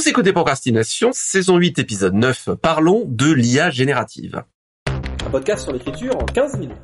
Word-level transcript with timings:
Vous 0.00 0.08
écoutez 0.08 0.32
Procrastination, 0.32 1.10
saison 1.12 1.58
8, 1.58 1.78
épisode 1.78 2.14
9. 2.14 2.54
Parlons 2.62 3.04
de 3.06 3.30
l'IA 3.30 3.68
générative. 3.68 4.42
Un 4.86 5.30
podcast 5.30 5.64
sur 5.64 5.74
l'écriture 5.74 6.16
en 6.16 6.24
15 6.24 6.56
minutes. 6.56 6.78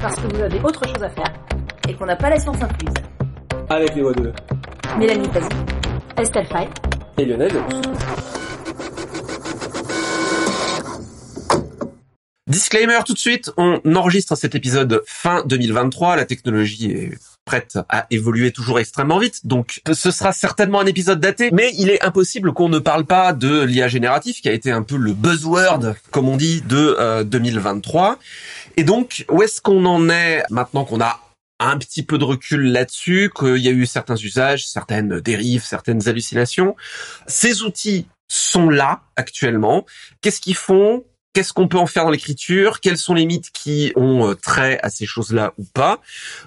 Parce 0.00 0.16
que 0.16 0.34
vous 0.34 0.40
avez 0.40 0.58
autre 0.60 0.82
chose 0.88 1.02
à 1.02 1.10
faire 1.10 1.30
et 1.86 1.94
qu'on 1.94 2.06
n'a 2.06 2.16
pas 2.16 2.30
la 2.30 2.40
science 2.40 2.56
incluse. 2.62 2.94
Avec 3.68 3.94
les 3.94 4.00
voix 4.00 4.14
de 4.14 4.32
Mélanie 4.98 5.28
Fazi, 5.28 5.46
Estelle 6.16 6.46
Fay 6.46 6.66
et 7.18 7.26
Lionel. 7.26 7.52
Disclaimer 12.46 13.00
tout 13.04 13.12
de 13.12 13.18
suite, 13.18 13.52
on 13.58 13.78
enregistre 13.94 14.36
cet 14.36 14.54
épisode 14.54 15.02
fin 15.06 15.44
2023, 15.44 16.16
la 16.16 16.24
technologie 16.24 16.92
est 16.92 17.18
prête 17.44 17.78
à 17.88 18.06
évoluer 18.10 18.52
toujours 18.52 18.78
extrêmement 18.78 19.18
vite, 19.18 19.46
donc 19.46 19.80
ce 19.92 20.10
sera 20.10 20.32
certainement 20.32 20.80
un 20.80 20.86
épisode 20.86 21.20
daté, 21.20 21.50
mais 21.52 21.72
il 21.76 21.90
est 21.90 22.02
impossible 22.02 22.52
qu'on 22.52 22.68
ne 22.68 22.78
parle 22.78 23.04
pas 23.04 23.32
de 23.32 23.62
l'IA 23.62 23.88
génératif, 23.88 24.40
qui 24.40 24.48
a 24.48 24.52
été 24.52 24.70
un 24.70 24.82
peu 24.82 24.96
le 24.96 25.12
buzzword, 25.12 25.94
comme 26.10 26.28
on 26.28 26.36
dit, 26.36 26.62
de 26.62 27.22
2023. 27.22 28.18
Et 28.76 28.84
donc, 28.84 29.24
où 29.30 29.42
est-ce 29.42 29.60
qu'on 29.60 29.84
en 29.84 30.08
est 30.08 30.42
maintenant 30.50 30.84
qu'on 30.84 31.00
a 31.00 31.20
un 31.60 31.78
petit 31.78 32.02
peu 32.02 32.18
de 32.18 32.24
recul 32.24 32.72
là-dessus, 32.72 33.30
qu'il 33.36 33.58
y 33.58 33.68
a 33.68 33.72
eu 33.72 33.86
certains 33.86 34.16
usages, 34.16 34.66
certaines 34.66 35.20
dérives, 35.20 35.64
certaines 35.64 36.08
hallucinations? 36.08 36.74
Ces 37.26 37.62
outils 37.62 38.06
sont 38.26 38.70
là 38.70 39.02
actuellement. 39.16 39.84
Qu'est-ce 40.22 40.40
qu'ils 40.40 40.56
font? 40.56 41.04
Qu'est-ce 41.34 41.52
qu'on 41.52 41.66
peut 41.66 41.78
en 41.78 41.86
faire 41.86 42.04
dans 42.04 42.12
l'écriture? 42.12 42.78
Quels 42.78 42.96
sont 42.96 43.12
les 43.12 43.26
mythes 43.26 43.50
qui 43.52 43.92
ont 43.96 44.30
euh, 44.30 44.34
trait 44.36 44.78
à 44.84 44.88
ces 44.88 45.04
choses-là 45.04 45.52
ou 45.58 45.64
pas? 45.64 46.00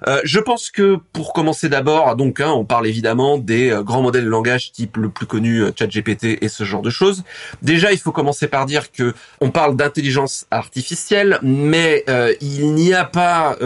Euh, 0.08 0.22
Je 0.24 0.40
pense 0.40 0.72
que 0.72 0.98
pour 1.12 1.34
commencer 1.34 1.68
d'abord, 1.68 2.16
donc 2.16 2.40
hein, 2.40 2.52
on 2.52 2.64
parle 2.64 2.88
évidemment 2.88 3.38
des 3.38 3.70
euh, 3.70 3.84
grands 3.84 4.02
modèles 4.02 4.24
de 4.24 4.30
langage 4.30 4.72
type 4.72 4.96
le 4.96 5.10
plus 5.10 5.26
connu 5.26 5.62
ChatGPT 5.78 6.42
et 6.42 6.48
ce 6.48 6.64
genre 6.64 6.82
de 6.82 6.90
choses. 6.90 7.26
Déjà, 7.62 7.92
il 7.92 7.98
faut 7.98 8.14
commencer 8.14 8.48
par 8.48 8.66
dire 8.66 8.94
que 8.94 9.14
on 9.42 9.52
parle 9.52 9.76
d'intelligence 9.76 10.46
artificielle, 10.52 11.40
mais 11.44 12.06
il 12.40 12.74
n'y 12.74 12.94
a 12.94 13.04
pas, 13.04 13.58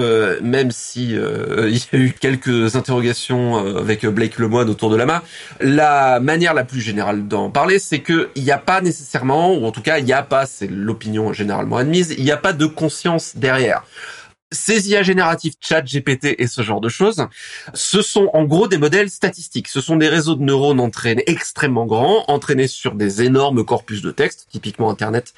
même 0.41 0.71
si 0.71 1.11
il 1.11 1.77
y 1.77 1.95
a 1.95 1.97
eu 1.97 2.13
quelques 2.19 2.75
interrogations 2.75 3.77
avec 3.77 4.07
Blake 4.07 4.39
Lemoine 4.39 4.69
autour 4.69 4.89
de 4.89 4.95
la 4.95 5.05
main, 5.05 5.21
la 5.59 6.19
manière 6.19 6.55
la 6.55 6.63
plus 6.63 6.81
générale 6.81 7.27
d'en 7.27 7.51
parler, 7.51 7.77
c'est 7.77 7.99
que 7.99 8.29
il 8.35 8.43
n'y 8.43 8.51
a 8.51 8.57
pas 8.57 8.81
nécessairement, 8.81 9.53
ou 9.53 9.65
en 9.65 9.71
tout 9.71 9.81
cas 9.81 9.99
il 9.99 10.05
n'y 10.05 10.13
a 10.13 10.23
pas, 10.23 10.47
c'est 10.47 10.67
l'opinion 10.67 11.10
généralement 11.33 11.77
admise, 11.77 12.15
il 12.17 12.23
n'y 12.23 12.31
a 12.31 12.37
pas 12.37 12.53
de 12.53 12.65
conscience 12.65 13.35
derrière. 13.35 13.83
Ces 14.51 14.89
IA 14.89 15.01
génératifs, 15.01 15.53
chat, 15.61 15.81
GPT 15.81 16.35
et 16.37 16.47
ce 16.47 16.61
genre 16.61 16.81
de 16.81 16.89
choses, 16.89 17.25
ce 17.73 18.01
sont 18.01 18.29
en 18.33 18.43
gros 18.43 18.67
des 18.67 18.77
modèles 18.77 19.09
statistiques. 19.09 19.69
Ce 19.69 19.79
sont 19.79 19.95
des 19.95 20.09
réseaux 20.09 20.35
de 20.35 20.43
neurones 20.43 20.81
entraînés 20.81 21.23
extrêmement 21.27 21.85
grands, 21.85 22.25
entraînés 22.27 22.67
sur 22.67 22.95
des 22.95 23.21
énormes 23.21 23.63
corpus 23.63 24.01
de 24.01 24.11
texte, 24.11 24.47
typiquement 24.51 24.89
Internet. 24.89 25.33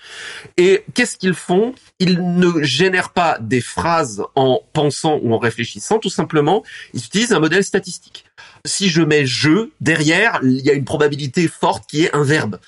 Et 0.58 0.84
qu'est-ce 0.96 1.18
qu'ils 1.18 1.36
font? 1.36 1.76
Ils 2.00 2.38
ne 2.38 2.64
génèrent 2.64 3.12
pas 3.12 3.38
des 3.40 3.62
phrases 3.62 4.24
en 4.36 4.62
pensant 4.74 5.20
ou 5.22 5.34
en 5.34 5.38
réfléchissant, 5.38 6.00
tout 6.00 6.10
simplement, 6.10 6.64
ils 6.94 7.06
utilisent 7.06 7.34
un 7.34 7.40
modèle 7.40 7.64
statistique. 7.64 8.26
Si 8.66 8.90
je 8.90 9.02
mets 9.02 9.26
je 9.26 9.70
derrière, 9.82 10.40
il 10.42 10.62
y 10.62 10.70
a 10.70 10.74
une 10.74 10.86
probabilité 10.86 11.48
forte 11.48 11.86
qui 11.88 12.04
est 12.06 12.16
un 12.16 12.24
verbe. 12.24 12.60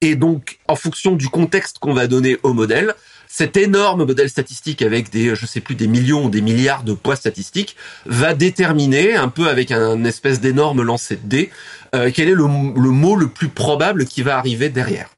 Et 0.00 0.16
donc, 0.16 0.58
en 0.68 0.76
fonction 0.76 1.12
du 1.12 1.28
contexte 1.28 1.78
qu'on 1.78 1.94
va 1.94 2.06
donner 2.08 2.36
au 2.42 2.52
modèle, 2.52 2.94
cet 3.36 3.56
énorme 3.56 4.04
modèle 4.04 4.28
statistique 4.28 4.80
avec 4.80 5.10
des, 5.10 5.34
je 5.34 5.44
sais 5.44 5.58
plus, 5.60 5.74
des 5.74 5.88
millions 5.88 6.26
ou 6.26 6.30
des 6.30 6.40
milliards 6.40 6.84
de 6.84 6.92
poids 6.92 7.16
statistiques 7.16 7.74
va 8.06 8.32
déterminer, 8.32 9.16
un 9.16 9.26
peu 9.26 9.48
avec 9.48 9.72
un 9.72 10.04
espèce 10.04 10.40
d'énorme 10.40 10.82
lancer 10.82 11.16
de 11.16 11.26
dés, 11.26 11.50
euh, 11.96 12.12
quel 12.14 12.28
est 12.28 12.34
le 12.36 12.46
mot 12.46 13.16
le 13.16 13.26
plus 13.26 13.48
probable 13.48 14.04
qui 14.04 14.22
va 14.22 14.38
arriver 14.38 14.68
derrière. 14.68 15.08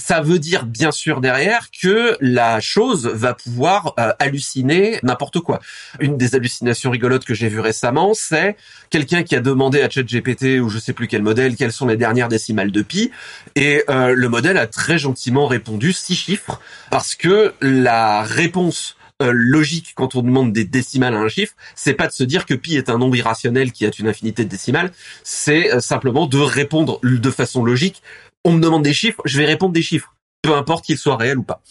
Ça 0.00 0.22
veut 0.22 0.38
dire 0.38 0.64
bien 0.64 0.92
sûr 0.92 1.20
derrière 1.20 1.68
que 1.70 2.16
la 2.22 2.58
chose 2.60 3.06
va 3.06 3.34
pouvoir 3.34 3.92
euh, 4.00 4.12
halluciner 4.18 4.98
n'importe 5.02 5.40
quoi. 5.40 5.60
Une 6.00 6.16
des 6.16 6.34
hallucinations 6.34 6.90
rigolotes 6.90 7.26
que 7.26 7.34
j'ai 7.34 7.48
vues 7.48 7.60
récemment, 7.60 8.12
c'est 8.14 8.56
quelqu'un 8.88 9.22
qui 9.22 9.36
a 9.36 9.40
demandé 9.40 9.82
à 9.82 9.90
ChatGPT 9.90 10.58
ou 10.58 10.70
je 10.70 10.78
sais 10.78 10.94
plus 10.94 11.06
quel 11.06 11.22
modèle 11.22 11.54
quelles 11.54 11.72
sont 11.72 11.86
les 11.86 11.98
dernières 11.98 12.28
décimales 12.28 12.72
de 12.72 12.80
pi 12.80 13.10
et 13.56 13.84
euh, 13.90 14.14
le 14.14 14.28
modèle 14.30 14.56
a 14.56 14.66
très 14.66 14.96
gentiment 14.96 15.46
répondu 15.46 15.92
six 15.92 16.14
chiffres 16.14 16.58
parce 16.90 17.14
que 17.14 17.52
la 17.60 18.22
réponse 18.22 18.96
euh, 19.20 19.32
logique 19.34 19.92
quand 19.94 20.14
on 20.14 20.22
demande 20.22 20.54
des 20.54 20.64
décimales 20.64 21.14
à 21.14 21.18
un 21.18 21.28
chiffre, 21.28 21.52
c'est 21.74 21.92
pas 21.92 22.06
de 22.06 22.12
se 22.12 22.24
dire 22.24 22.46
que 22.46 22.54
pi 22.54 22.76
est 22.76 22.88
un 22.88 22.96
nombre 22.96 23.16
irrationnel 23.16 23.70
qui 23.70 23.84
a 23.84 23.90
une 23.98 24.08
infinité 24.08 24.44
de 24.44 24.48
décimales, 24.48 24.92
c'est 25.24 25.78
simplement 25.82 26.26
de 26.26 26.38
répondre 26.38 27.00
de 27.02 27.30
façon 27.30 27.62
logique 27.62 28.02
on 28.44 28.52
me 28.52 28.60
demande 28.60 28.82
des 28.82 28.94
chiffres, 28.94 29.20
je 29.24 29.38
vais 29.38 29.46
répondre 29.46 29.72
des 29.72 29.82
chiffres 29.82 30.14
peu 30.42 30.54
importe 30.54 30.84
qu'ils 30.84 30.98
soient 30.98 31.16
réels 31.16 31.38
ou 31.38 31.42
pas. 31.42 31.62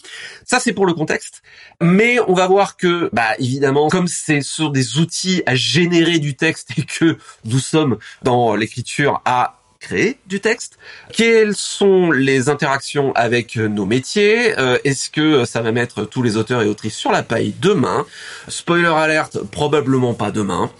Ça, 0.44 0.60
c'est 0.60 0.72
pour 0.72 0.86
le 0.86 0.94
contexte. 0.94 1.42
Mais 1.80 2.18
on 2.28 2.34
va 2.34 2.46
voir 2.46 2.76
que, 2.76 3.10
bah, 3.12 3.34
évidemment, 3.38 3.88
comme 3.88 4.06
c'est 4.06 4.42
sur 4.42 4.70
des 4.70 4.98
outils 4.98 5.42
à 5.46 5.54
générer 5.54 6.18
du 6.18 6.36
texte 6.36 6.70
et 6.78 6.82
que 6.82 7.18
nous 7.44 7.58
sommes 7.58 7.98
dans 8.22 8.54
l'écriture 8.54 9.20
à 9.24 9.56
créer 9.80 10.18
du 10.26 10.40
texte. 10.40 10.78
Quelles 11.10 11.56
sont 11.56 12.10
les 12.10 12.50
interactions 12.50 13.12
avec 13.14 13.56
nos 13.56 13.86
métiers 13.86 14.56
euh, 14.58 14.78
Est-ce 14.84 15.08
que 15.08 15.46
ça 15.46 15.62
va 15.62 15.72
mettre 15.72 16.04
tous 16.04 16.22
les 16.22 16.36
auteurs 16.36 16.60
et 16.60 16.66
autrices 16.66 16.96
sur 16.96 17.10
la 17.10 17.22
paille 17.22 17.54
demain? 17.60 18.06
Spoiler 18.48 18.92
alerte, 18.94 19.38
probablement 19.50 20.12
pas 20.12 20.30
demain. 20.30 20.70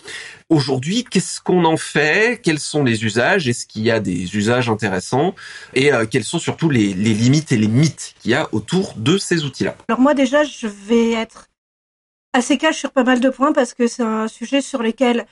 Aujourd'hui, 0.50 1.04
qu'est-ce 1.04 1.40
qu'on 1.40 1.64
en 1.64 1.76
fait? 1.76 2.40
Quels 2.42 2.58
sont 2.58 2.82
les 2.82 3.04
usages? 3.04 3.48
Est-ce 3.48 3.66
qu'il 3.66 3.82
y 3.82 3.90
a 3.92 4.00
des 4.00 4.36
usages 4.36 4.68
intéressants? 4.68 5.36
Et 5.74 5.92
euh, 5.92 6.06
quelles 6.06 6.24
sont 6.24 6.40
surtout 6.40 6.68
les, 6.68 6.92
limites 6.92 7.52
et 7.52 7.56
les 7.56 7.68
mythes 7.68 8.16
qu'il 8.18 8.32
y 8.32 8.34
a 8.34 8.48
autour 8.50 8.94
de 8.96 9.16
ces 9.16 9.44
outils-là? 9.44 9.76
Alors 9.88 10.00
moi 10.00 10.12
déjà, 10.12 10.42
je 10.42 10.66
vais 10.66 11.12
être 11.12 11.46
assez 12.32 12.58
cash 12.58 12.78
sur 12.78 12.90
pas 12.90 13.04
mal 13.04 13.20
de 13.20 13.30
points 13.30 13.52
parce 13.52 13.74
que 13.74 13.86
c'est 13.86 14.02
un 14.02 14.26
sujet 14.26 14.60
sur 14.60 14.82
lequel 14.82 15.24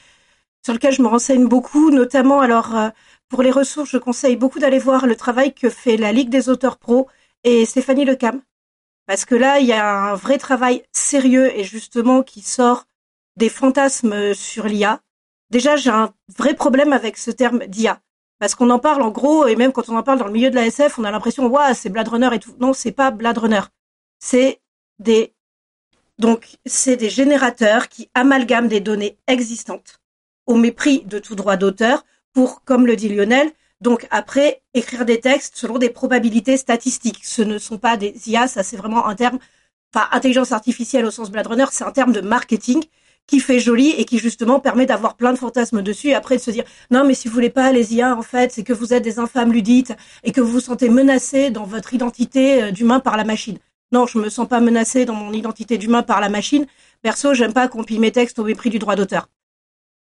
sur 0.64 0.72
lequel 0.72 0.92
je 0.92 1.02
me 1.02 1.08
renseigne 1.08 1.48
beaucoup, 1.48 1.90
notamment 1.90 2.40
alors 2.40 2.76
euh, 2.76 2.88
pour 3.28 3.42
les 3.42 3.50
ressources, 3.50 3.90
je 3.90 3.98
conseille 3.98 4.36
beaucoup 4.36 4.60
d'aller 4.60 4.78
voir 4.78 5.06
le 5.06 5.16
travail 5.16 5.52
que 5.52 5.68
fait 5.68 5.96
la 5.96 6.12
Ligue 6.12 6.30
des 6.30 6.48
auteurs 6.48 6.78
pro 6.78 7.08
et 7.42 7.64
Stéphanie 7.64 8.04
Lecam. 8.04 8.40
Parce 9.06 9.24
que 9.24 9.34
là, 9.34 9.58
il 9.58 9.66
y 9.66 9.72
a 9.72 10.12
un 10.12 10.14
vrai 10.14 10.38
travail 10.38 10.84
sérieux 10.92 11.50
et 11.58 11.64
justement 11.64 12.22
qui 12.22 12.40
sort 12.40 12.84
des 13.36 13.48
fantasmes 13.48 14.32
sur 14.34 14.66
l'IA 14.66 15.00
Déjà, 15.50 15.76
j'ai 15.76 15.90
un 15.90 16.12
vrai 16.36 16.54
problème 16.54 16.92
avec 16.92 17.16
ce 17.16 17.30
terme 17.30 17.66
d'IA. 17.66 18.00
Parce 18.38 18.54
qu'on 18.54 18.70
en 18.70 18.78
parle 18.78 19.02
en 19.02 19.10
gros, 19.10 19.46
et 19.46 19.56
même 19.56 19.72
quand 19.72 19.88
on 19.88 19.96
en 19.96 20.02
parle 20.02 20.18
dans 20.18 20.26
le 20.26 20.32
milieu 20.32 20.50
de 20.50 20.54
la 20.54 20.66
SF, 20.66 20.98
on 20.98 21.04
a 21.04 21.10
l'impression, 21.10 21.46
waouh, 21.46 21.74
c'est 21.74 21.88
Blade 21.88 22.08
Runner 22.08 22.28
et 22.32 22.38
tout. 22.38 22.54
Non, 22.60 22.72
c'est 22.72 22.92
pas 22.92 23.10
Blade 23.10 23.38
Runner. 23.38 23.62
C'est 24.20 24.60
des, 25.00 25.34
donc, 26.18 26.58
c'est 26.66 26.96
des 26.96 27.10
générateurs 27.10 27.88
qui 27.88 28.10
amalgament 28.14 28.68
des 28.68 28.80
données 28.80 29.18
existantes 29.26 30.00
au 30.46 30.54
mépris 30.54 31.04
de 31.04 31.18
tout 31.18 31.34
droit 31.34 31.56
d'auteur 31.56 32.04
pour, 32.32 32.64
comme 32.64 32.86
le 32.86 32.96
dit 32.96 33.08
Lionel, 33.08 33.50
donc 33.80 34.06
après, 34.10 34.62
écrire 34.74 35.04
des 35.04 35.20
textes 35.20 35.56
selon 35.56 35.78
des 35.78 35.90
probabilités 35.90 36.56
statistiques. 36.56 37.24
Ce 37.24 37.42
ne 37.42 37.58
sont 37.58 37.78
pas 37.78 37.96
des 37.96 38.14
IA, 38.26 38.48
ça 38.48 38.62
c'est 38.62 38.76
vraiment 38.76 39.06
un 39.06 39.14
terme, 39.14 39.38
enfin, 39.94 40.08
intelligence 40.10 40.52
artificielle 40.52 41.04
au 41.04 41.10
sens 41.10 41.30
Blade 41.30 41.46
Runner, 41.46 41.66
c'est 41.70 41.84
un 41.84 41.92
terme 41.92 42.12
de 42.12 42.20
marketing 42.20 42.82
qui 43.28 43.38
fait 43.38 43.60
joli 43.60 43.90
et 43.90 44.04
qui 44.04 44.18
justement 44.18 44.58
permet 44.58 44.86
d'avoir 44.86 45.14
plein 45.14 45.32
de 45.32 45.38
fantasmes 45.38 45.82
dessus 45.82 46.08
et 46.08 46.14
après 46.14 46.38
de 46.38 46.42
se 46.42 46.50
dire 46.50 46.64
non 46.90 47.04
mais 47.04 47.14
si 47.14 47.28
vous 47.28 47.34
voulez 47.34 47.50
pas 47.50 47.70
les 47.70 47.94
IA 47.94 48.16
en 48.16 48.22
fait 48.22 48.50
c'est 48.50 48.64
que 48.64 48.72
vous 48.72 48.92
êtes 48.92 49.04
des 49.04 49.20
infâmes 49.20 49.52
ludites 49.52 49.94
et 50.24 50.32
que 50.32 50.40
vous 50.40 50.50
vous 50.50 50.60
sentez 50.60 50.88
menacé 50.88 51.50
dans 51.50 51.64
votre 51.64 51.94
identité 51.94 52.64
euh, 52.64 52.70
d'humain 52.72 52.98
par 52.98 53.16
la 53.16 53.24
machine. 53.24 53.58
Non, 53.92 54.06
je 54.06 54.18
me 54.18 54.28
sens 54.28 54.48
pas 54.48 54.60
menacé 54.60 55.04
dans 55.04 55.14
mon 55.14 55.32
identité 55.32 55.78
d'humain 55.78 56.02
par 56.02 56.20
la 56.20 56.28
machine. 56.28 56.66
Perso, 57.00 57.32
j'aime 57.32 57.54
pas 57.54 57.68
qu'on 57.68 57.84
pille 57.84 57.98
mes 57.98 58.12
textes 58.12 58.38
au 58.38 58.44
mépris 58.44 58.68
du 58.70 58.78
droit 58.78 58.96
d'auteur. 58.96 59.28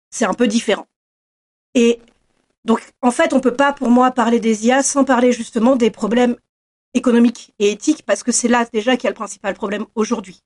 C'est 0.09 0.25
un 0.25 0.33
peu 0.33 0.47
différent. 0.47 0.87
Et 1.73 1.99
donc 2.65 2.81
en 3.01 3.11
fait, 3.11 3.33
on 3.33 3.39
peut 3.39 3.53
pas 3.53 3.73
pour 3.73 3.89
moi 3.89 4.11
parler 4.11 4.39
des 4.39 4.67
IA 4.67 4.83
sans 4.83 5.03
parler 5.03 5.31
justement 5.31 5.75
des 5.75 5.91
problèmes 5.91 6.35
économiques 6.93 7.53
et 7.59 7.71
éthiques 7.71 8.03
parce 8.05 8.23
que 8.23 8.31
c'est 8.31 8.47
là 8.47 8.65
déjà 8.71 8.95
qu'il 8.95 9.05
y 9.05 9.07
a 9.07 9.11
le 9.11 9.15
principal 9.15 9.53
problème 9.53 9.85
aujourd'hui. 9.95 10.41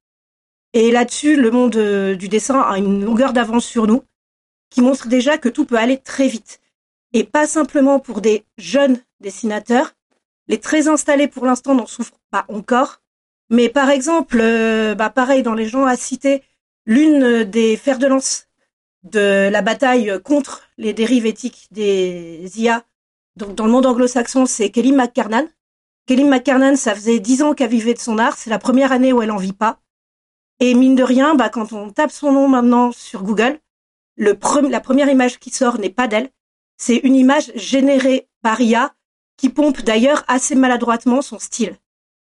Et 0.73 0.91
là-dessus, 0.91 1.35
le 1.35 1.51
monde 1.51 1.75
euh, 1.75 2.15
du 2.15 2.29
dessin 2.29 2.61
a 2.61 2.77
une 2.77 3.03
longueur 3.03 3.33
d'avance 3.33 3.65
sur 3.65 3.87
nous, 3.87 4.03
qui 4.69 4.81
montre 4.81 5.07
déjà 5.07 5.37
que 5.37 5.49
tout 5.49 5.65
peut 5.65 5.77
aller 5.77 5.97
très 5.97 6.27
vite. 6.27 6.61
Et 7.13 7.23
pas 7.23 7.45
simplement 7.47 7.99
pour 7.99 8.21
des 8.21 8.45
jeunes 8.57 8.99
dessinateurs. 9.19 9.93
Les 10.47 10.59
très 10.59 10.87
installés 10.87 11.27
pour 11.27 11.45
l'instant 11.45 11.75
n'en 11.75 11.85
souffrent 11.85 12.19
pas 12.31 12.45
encore. 12.47 13.01
Mais 13.49 13.67
par 13.67 13.89
exemple, 13.89 14.39
euh, 14.39 14.95
bah 14.95 15.09
pareil, 15.09 15.43
dans 15.43 15.53
les 15.53 15.67
gens 15.67 15.85
à 15.85 15.97
citer, 15.97 16.41
l'une 16.85 17.43
des 17.43 17.75
fers 17.75 17.99
de 17.99 18.07
lance 18.07 18.47
de 19.03 19.49
la 19.51 19.61
bataille 19.61 20.19
contre 20.23 20.63
les 20.77 20.93
dérives 20.93 21.25
éthiques 21.25 21.67
des 21.71 22.49
IA, 22.55 22.85
donc 23.35 23.55
dans 23.55 23.65
le 23.65 23.71
monde 23.71 23.85
anglo-saxon, 23.85 24.45
c'est 24.45 24.69
Kelly 24.69 24.91
McCarnan. 24.91 25.47
Kelly 26.05 26.25
McCarnan, 26.25 26.75
ça 26.75 26.95
faisait 26.95 27.19
dix 27.19 27.41
ans 27.41 27.53
qu'elle 27.53 27.69
vivait 27.69 27.93
de 27.93 27.99
son 27.99 28.17
art. 28.17 28.37
C'est 28.37 28.49
la 28.49 28.59
première 28.59 28.91
année 28.91 29.13
où 29.13 29.21
elle 29.21 29.31
en 29.31 29.37
vit 29.37 29.53
pas. 29.53 29.79
Et 30.61 30.75
mine 30.75 30.95
de 30.95 31.01
rien, 31.01 31.33
bah, 31.33 31.49
quand 31.49 31.73
on 31.73 31.89
tape 31.89 32.11
son 32.11 32.31
nom 32.31 32.47
maintenant 32.47 32.91
sur 32.91 33.23
Google, 33.23 33.59
le 34.15 34.37
la 34.69 34.79
première 34.79 35.09
image 35.09 35.39
qui 35.39 35.49
sort 35.49 35.79
n'est 35.79 35.89
pas 35.89 36.07
d'elle. 36.07 36.29
C'est 36.77 36.97
une 36.97 37.15
image 37.15 37.51
générée 37.55 38.29
par 38.43 38.61
IA 38.61 38.93
qui 39.37 39.49
pompe 39.49 39.81
d'ailleurs 39.81 40.23
assez 40.27 40.53
maladroitement 40.53 41.23
son 41.23 41.39
style. 41.39 41.77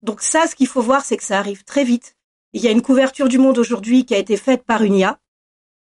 Donc 0.02 0.22
ça, 0.22 0.48
ce 0.48 0.56
qu'il 0.56 0.66
faut 0.66 0.82
voir, 0.82 1.04
c'est 1.04 1.16
que 1.16 1.22
ça 1.22 1.38
arrive 1.38 1.62
très 1.62 1.84
vite. 1.84 2.16
Il 2.52 2.60
y 2.60 2.66
a 2.66 2.72
une 2.72 2.82
couverture 2.82 3.28
du 3.28 3.38
monde 3.38 3.58
aujourd'hui 3.58 4.04
qui 4.04 4.14
a 4.16 4.18
été 4.18 4.36
faite 4.36 4.64
par 4.64 4.82
une 4.82 4.96
IA, 4.96 5.20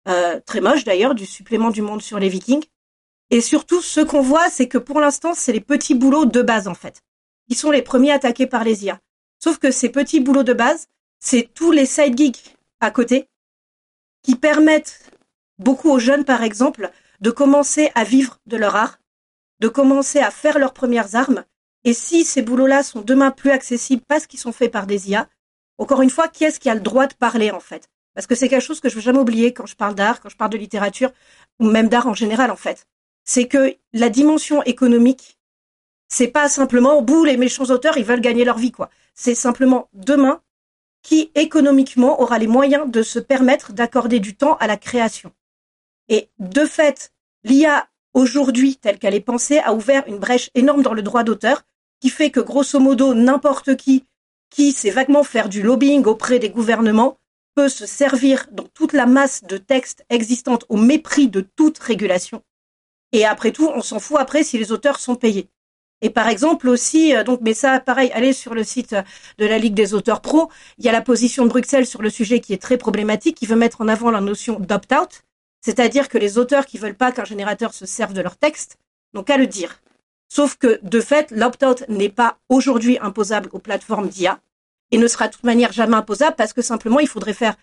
euh, 0.06 0.38
très 0.44 0.60
moche 0.60 0.84
d'ailleurs, 0.84 1.14
du 1.14 1.24
supplément 1.24 1.70
du 1.70 1.80
monde 1.80 2.02
sur 2.02 2.18
les 2.18 2.28
Vikings. 2.28 2.66
Et 3.30 3.40
surtout, 3.40 3.80
ce 3.80 4.00
qu'on 4.02 4.20
voit, 4.20 4.50
c'est 4.50 4.68
que 4.68 4.76
pour 4.76 5.00
l'instant, 5.00 5.32
c'est 5.32 5.54
les 5.54 5.60
petits 5.60 5.94
boulots 5.94 6.26
de 6.26 6.42
base 6.42 6.68
en 6.68 6.74
fait, 6.74 7.02
qui 7.48 7.54
sont 7.54 7.70
les 7.70 7.82
premiers 7.82 8.12
attaqués 8.12 8.46
par 8.46 8.62
les 8.62 8.84
IA. 8.84 9.00
Sauf 9.42 9.56
que 9.56 9.70
ces 9.70 9.88
petits 9.88 10.20
boulots 10.20 10.42
de 10.42 10.52
base, 10.52 10.88
c'est 11.18 11.48
tous 11.54 11.72
les 11.72 11.86
side 11.86 12.16
geeks 12.16 12.56
à 12.80 12.90
côté 12.90 13.28
qui 14.22 14.36
permettent 14.36 15.10
beaucoup 15.58 15.90
aux 15.90 15.98
jeunes, 15.98 16.24
par 16.24 16.42
exemple, 16.42 16.90
de 17.20 17.30
commencer 17.30 17.90
à 17.94 18.04
vivre 18.04 18.38
de 18.46 18.56
leur 18.56 18.76
art, 18.76 18.98
de 19.60 19.68
commencer 19.68 20.18
à 20.18 20.30
faire 20.30 20.58
leurs 20.58 20.74
premières 20.74 21.14
armes. 21.14 21.44
Et 21.84 21.94
si 21.94 22.24
ces 22.24 22.42
boulots-là 22.42 22.82
sont 22.82 23.00
demain 23.00 23.30
plus 23.30 23.50
accessibles 23.50 24.02
parce 24.06 24.26
qu'ils 24.26 24.40
sont 24.40 24.52
faits 24.52 24.72
par 24.72 24.86
des 24.86 25.10
IA, 25.10 25.28
encore 25.78 26.02
une 26.02 26.10
fois, 26.10 26.28
qui 26.28 26.44
est-ce 26.44 26.58
qui 26.58 26.68
a 26.68 26.74
le 26.74 26.80
droit 26.80 27.06
de 27.06 27.14
parler 27.14 27.50
en 27.50 27.60
fait? 27.60 27.88
Parce 28.14 28.26
que 28.26 28.34
c'est 28.34 28.48
quelque 28.48 28.62
chose 28.62 28.80
que 28.80 28.88
je 28.88 28.94
veux 28.94 29.00
jamais 29.00 29.19
oublier 29.19 29.52
quand 29.52 29.66
je 29.66 29.76
parle 29.76 29.94
d'art, 29.94 30.20
quand 30.20 30.28
je 30.28 30.36
parle 30.36 30.50
de 30.50 30.56
littérature, 30.56 31.12
ou 31.60 31.70
même 31.70 31.88
d'art 31.88 32.06
en 32.06 32.14
général 32.14 32.50
en 32.50 32.56
fait. 32.56 32.86
C'est 33.24 33.46
que 33.46 33.76
la 33.92 34.08
dimension 34.08 34.62
économique, 34.62 35.38
c'est 36.08 36.28
pas 36.28 36.48
simplement 36.48 36.94
au 36.94 37.02
bout 37.02 37.24
les 37.24 37.36
méchants 37.36 37.64
auteurs 37.64 37.98
ils 37.98 38.04
veulent 38.04 38.20
gagner 38.20 38.44
leur 38.44 38.58
vie 38.58 38.72
quoi. 38.72 38.90
C'est 39.14 39.34
simplement 39.34 39.88
demain 39.92 40.40
qui 41.06 41.31
économiquement 41.37 42.20
aura 42.20 42.37
les 42.37 42.49
moyens 42.49 42.91
de 42.91 43.00
se 43.05 43.20
permettre 43.20 43.73
d'accorder 43.73 44.19
du 44.19 44.35
temps 44.35 44.56
à 44.56 44.67
la 44.67 44.76
création. 44.76 45.31
Et 46.08 46.31
de 46.41 46.64
fait, 46.64 47.12
l'IA 47.44 47.87
aujourd'hui, 48.12 48.75
telle 48.75 48.99
qu'elle 48.99 49.14
est 49.14 49.20
pensée, 49.20 49.61
a 49.61 49.73
ouvert 49.73 50.03
une 50.08 50.19
brèche 50.19 50.50
énorme 50.56 50.82
dans 50.82 50.94
le 50.94 51.03
droit 51.03 51.23
d'auteur, 51.23 51.62
qui 52.00 52.11
fait 52.11 52.32
que 52.32 52.41
grosso 52.41 52.81
modo, 52.81 53.14
n'importe 53.14 53.76
qui 53.76 54.05
qui 54.50 54.73
sait 54.73 54.91
vaguement 54.91 55.23
faire 55.23 55.49
du 55.49 55.62
lobbying 55.62 56.05
auprès 56.06 56.41
des 56.41 56.50
gouvernements 56.50 57.19
peut 57.55 57.69
se 57.69 57.87
servir 57.87 58.49
dans 58.50 58.67
toute 58.75 58.93
la 58.93 59.06
masse 59.06 59.44
de 59.44 59.58
textes 59.58 60.05
existantes 60.11 60.64
au 60.69 60.76
mépris 60.76 61.29
de 61.29 61.41
toute 61.41 61.79
régulation. 61.79 62.43
Et 63.12 63.25
après 63.25 63.53
tout, 63.53 63.70
on 63.73 63.81
s'en 63.81 64.00
fout 64.00 64.17
après 64.19 64.43
si 64.43 64.58
les 64.58 64.73
auteurs 64.73 64.99
sont 64.99 65.14
payés. 65.14 65.49
Et 66.02 66.10
par 66.10 66.28
exemple 66.28 66.69
aussi, 66.69 67.16
euh, 67.16 67.25
donc, 67.25 67.40
mais 67.43 67.54
ça, 67.54 67.81
pareil, 67.81 68.10
allez 68.12 68.32
sur 68.32 68.54
le 68.54 68.64
site 68.64 68.94
de 69.38 69.46
la 69.46 69.58
Ligue 69.58 69.75
des 69.75 69.94
auteurs 69.94 70.20
pro, 70.20 70.50
il 70.78 70.84
y 70.84 70.88
a 70.88 70.93
la 70.93 71.00
position 71.00 71.44
de 71.44 71.48
Bruxelles 71.48 71.87
sur 71.87 72.02
le 72.02 72.10
sujet 72.10 72.40
qui 72.40 72.52
est 72.52 72.60
très 72.60 72.76
problématique, 72.76 73.37
qui 73.37 73.46
veut 73.46 73.56
mettre 73.56 73.81
en 73.81 73.88
avant 73.88 74.10
la 74.10 74.20
notion 74.20 74.60
d'opt-out, 74.60 75.22
c'est-à-dire 75.62 76.08
que 76.08 76.19
les 76.19 76.38
auteurs 76.38 76.66
qui 76.66 76.78
veulent 76.78 76.94
pas 76.94 77.12
qu'un 77.12 77.25
générateur 77.25 77.72
se 77.75 77.87
serve 77.87 78.12
de 78.12 78.20
leur 78.20 78.37
texte 78.37 78.78
n'ont 79.14 79.25
qu'à 79.25 79.37
le 79.38 79.46
dire. 79.46 79.81
Sauf 80.28 80.56
que, 80.56 80.78
de 80.82 81.00
fait, 81.00 81.31
l'opt-out 81.31 81.84
n'est 81.88 82.08
pas 82.08 82.38
aujourd'hui 82.48 82.98
imposable 83.00 83.48
aux 83.52 83.58
plateformes 83.58 84.08
d'IA 84.08 84.38
et 84.90 84.98
ne 84.98 85.08
sera 85.08 85.28
de 85.28 85.32
toute 85.32 85.44
manière 85.44 85.72
jamais 85.72 85.96
imposable 85.96 86.37
parce 86.37 86.52
que 86.52 86.62
simplement 86.62 87.00
il 87.00 87.08
faudrait 87.08 87.32
faire 87.32 87.56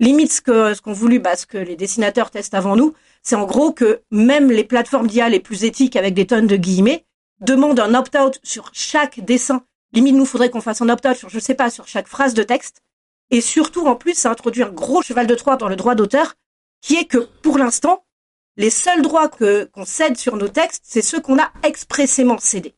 limite 0.00 0.32
ce 0.32 0.42
que 0.42 0.74
ce 0.74 0.82
qu'ont 0.82 0.92
voulu 0.92 1.18
bah, 1.18 1.36
ce 1.36 1.46
que 1.46 1.56
les 1.56 1.76
dessinateurs 1.76 2.30
testent 2.30 2.54
avant 2.54 2.76
nous, 2.76 2.94
c'est 3.22 3.36
en 3.36 3.46
gros 3.46 3.72
que 3.72 4.02
même 4.10 4.50
les 4.50 4.64
plateformes 4.64 5.06
d'IA 5.06 5.30
les 5.30 5.40
plus 5.40 5.64
éthiques 5.64 5.96
avec 5.96 6.12
des 6.12 6.26
tonnes 6.26 6.46
de 6.46 6.56
guillemets 6.56 7.05
demandent 7.40 7.80
un 7.80 7.94
opt-out 7.94 8.40
sur 8.42 8.70
chaque 8.72 9.20
dessin. 9.20 9.64
Limite 9.92 10.16
nous 10.16 10.26
faudrait 10.26 10.50
qu'on 10.50 10.60
fasse 10.60 10.82
un 10.82 10.88
opt-out 10.88 11.16
sur 11.16 11.28
je 11.28 11.38
sais 11.38 11.54
pas 11.54 11.70
sur 11.70 11.86
chaque 11.86 12.08
phrase 12.08 12.34
de 12.34 12.42
texte 12.42 12.82
et 13.30 13.40
surtout 13.40 13.86
en 13.86 13.96
plus 13.96 14.14
ça 14.14 14.30
introduit 14.30 14.62
un 14.62 14.70
gros 14.70 15.02
cheval 15.02 15.26
de 15.26 15.34
Troie 15.34 15.56
dans 15.56 15.68
le 15.68 15.76
droit 15.76 15.94
d'auteur 15.94 16.34
qui 16.80 16.96
est 16.96 17.06
que 17.06 17.18
pour 17.42 17.58
l'instant, 17.58 18.04
les 18.56 18.70
seuls 18.70 19.02
droits 19.02 19.28
qu'on 19.28 19.84
cède 19.84 20.16
sur 20.16 20.36
nos 20.36 20.48
textes, 20.48 20.82
c'est 20.84 21.02
ceux 21.02 21.20
qu'on 21.20 21.38
a 21.38 21.52
expressément 21.62 22.38
cédés. 22.38 22.74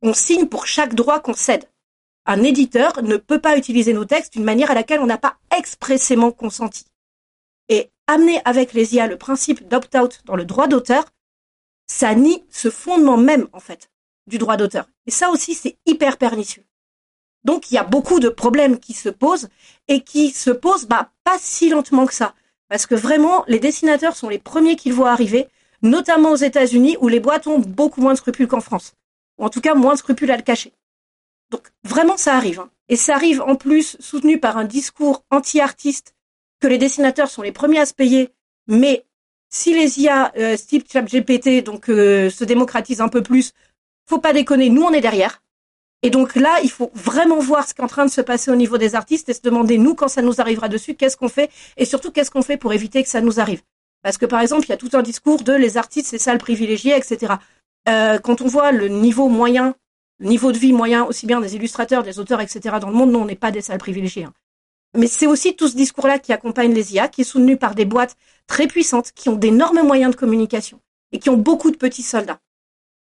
On 0.00 0.14
signe 0.14 0.46
pour 0.46 0.66
chaque 0.66 0.94
droit 0.94 1.20
qu'on 1.20 1.34
cède. 1.34 1.68
Un 2.24 2.42
éditeur 2.42 3.02
ne 3.02 3.16
peut 3.16 3.40
pas 3.40 3.56
utiliser 3.56 3.92
nos 3.94 4.04
textes 4.04 4.34
d'une 4.34 4.44
manière 4.44 4.70
à 4.70 4.74
laquelle 4.74 5.00
on 5.00 5.06
n'a 5.06 5.18
pas 5.18 5.38
expressément 5.56 6.30
consenti. 6.30 6.84
Et 7.68 7.90
amener 8.06 8.40
avec 8.44 8.74
les 8.74 8.94
IA 8.94 9.08
le 9.08 9.18
principe 9.18 9.66
d'opt-out 9.66 10.20
dans 10.24 10.36
le 10.36 10.44
droit 10.44 10.68
d'auteur, 10.68 11.04
ça 11.92 12.14
nie 12.14 12.44
ce 12.48 12.70
fondement 12.70 13.18
même, 13.18 13.48
en 13.52 13.60
fait, 13.60 13.90
du 14.26 14.38
droit 14.38 14.56
d'auteur. 14.56 14.88
Et 15.06 15.10
ça 15.10 15.30
aussi, 15.30 15.54
c'est 15.54 15.76
hyper 15.84 16.16
pernicieux. 16.16 16.64
Donc, 17.44 17.70
il 17.70 17.74
y 17.74 17.78
a 17.78 17.84
beaucoup 17.84 18.18
de 18.18 18.28
problèmes 18.28 18.78
qui 18.78 18.94
se 18.94 19.08
posent 19.08 19.48
et 19.88 20.00
qui 20.00 20.30
se 20.30 20.50
posent, 20.50 20.86
bah, 20.86 21.10
pas 21.24 21.36
si 21.38 21.68
lentement 21.68 22.06
que 22.06 22.14
ça. 22.14 22.34
Parce 22.68 22.86
que 22.86 22.94
vraiment, 22.94 23.44
les 23.46 23.58
dessinateurs 23.58 24.16
sont 24.16 24.30
les 24.30 24.38
premiers 24.38 24.76
qu'ils 24.76 24.94
voient 24.94 25.10
arriver, 25.10 25.48
notamment 25.82 26.30
aux 26.30 26.36
États-Unis, 26.36 26.96
où 27.00 27.08
les 27.08 27.20
boîtes 27.20 27.46
ont 27.46 27.58
beaucoup 27.58 28.00
moins 28.00 28.12
de 28.12 28.18
scrupules 28.18 28.48
qu'en 28.48 28.60
France. 28.60 28.94
Ou 29.38 29.44
en 29.44 29.50
tout 29.50 29.60
cas, 29.60 29.74
moins 29.74 29.92
de 29.92 29.98
scrupules 29.98 30.30
à 30.30 30.36
le 30.36 30.42
cacher. 30.42 30.72
Donc, 31.50 31.68
vraiment, 31.84 32.16
ça 32.16 32.36
arrive. 32.36 32.60
Hein. 32.60 32.70
Et 32.88 32.96
ça 32.96 33.16
arrive 33.16 33.42
en 33.42 33.56
plus 33.56 33.96
soutenu 34.00 34.40
par 34.40 34.56
un 34.56 34.64
discours 34.64 35.24
anti-artiste 35.30 36.14
que 36.60 36.68
les 36.68 36.78
dessinateurs 36.78 37.30
sont 37.30 37.42
les 37.42 37.52
premiers 37.52 37.80
à 37.80 37.86
se 37.86 37.94
payer. 37.94 38.30
Mais 38.66 39.04
si 39.52 39.74
les 39.74 40.00
IA, 40.00 40.32
euh, 40.38 40.56
type 40.56 40.90
ChatGPT, 40.90 41.62
donc 41.62 41.88
euh, 41.88 42.30
se 42.30 42.42
démocratisent 42.42 43.02
un 43.02 43.08
peu 43.08 43.22
plus, 43.22 43.52
faut 44.08 44.18
pas 44.18 44.32
déconner, 44.32 44.70
nous 44.70 44.82
on 44.82 44.92
est 44.92 45.00
derrière. 45.00 45.42
Et 46.02 46.10
donc 46.10 46.34
là, 46.34 46.58
il 46.64 46.70
faut 46.70 46.90
vraiment 46.94 47.38
voir 47.38 47.68
ce 47.68 47.74
qui 47.74 47.80
est 47.80 47.84
en 47.84 47.88
train 47.88 48.06
de 48.06 48.10
se 48.10 48.22
passer 48.22 48.50
au 48.50 48.56
niveau 48.56 48.76
des 48.76 48.96
artistes 48.96 49.28
et 49.28 49.34
se 49.34 49.42
demander, 49.42 49.78
nous, 49.78 49.94
quand 49.94 50.08
ça 50.08 50.22
nous 50.22 50.40
arrivera 50.40 50.68
dessus, 50.68 50.94
qu'est-ce 50.94 51.16
qu'on 51.16 51.28
fait 51.28 51.50
et 51.76 51.84
surtout 51.84 52.10
qu'est-ce 52.10 52.30
qu'on 52.30 52.42
fait 52.42 52.56
pour 52.56 52.72
éviter 52.72 53.04
que 53.04 53.08
ça 53.08 53.20
nous 53.20 53.38
arrive. 53.38 53.60
Parce 54.02 54.18
que 54.18 54.26
par 54.26 54.40
exemple, 54.40 54.64
il 54.66 54.70
y 54.70 54.72
a 54.72 54.78
tout 54.78 54.90
un 54.94 55.02
discours 55.02 55.44
de 55.44 55.52
les 55.52 55.76
artistes, 55.76 56.08
c'est 56.08 56.18
ça 56.18 56.32
le 56.32 56.38
privilégié, 56.38 56.96
etc. 56.96 57.34
Euh, 57.88 58.18
quand 58.18 58.40
on 58.40 58.48
voit 58.48 58.72
le 58.72 58.88
niveau 58.88 59.28
moyen, 59.28 59.76
le 60.18 60.28
niveau 60.28 60.50
de 60.50 60.58
vie 60.58 60.72
moyen, 60.72 61.04
aussi 61.04 61.26
bien 61.26 61.40
des 61.40 61.54
illustrateurs, 61.54 62.02
des 62.02 62.18
auteurs, 62.18 62.40
etc. 62.40 62.76
dans 62.80 62.88
le 62.88 62.96
monde, 62.96 63.12
non, 63.12 63.22
on 63.22 63.26
n'est 63.26 63.36
pas 63.36 63.50
des 63.50 63.60
salles 63.60 63.78
privilégiés. 63.78 64.24
Hein. 64.24 64.32
Mais 64.96 65.06
c'est 65.06 65.26
aussi 65.26 65.54
tout 65.54 65.68
ce 65.68 65.76
discours-là 65.76 66.18
qui 66.18 66.32
accompagne 66.32 66.72
les 66.74 66.94
IA, 66.94 67.08
qui 67.08 67.20
est 67.20 67.24
soutenu 67.24 67.56
par 67.56 67.74
des 67.74 67.84
boîtes 67.84 68.16
très 68.46 68.66
puissantes, 68.66 69.12
qui 69.12 69.28
ont 69.28 69.36
d'énormes 69.36 69.82
moyens 69.82 70.12
de 70.12 70.16
communication 70.18 70.80
et 71.12 71.18
qui 71.18 71.30
ont 71.30 71.36
beaucoup 71.36 71.70
de 71.70 71.76
petits 71.76 72.02
soldats. 72.02 72.40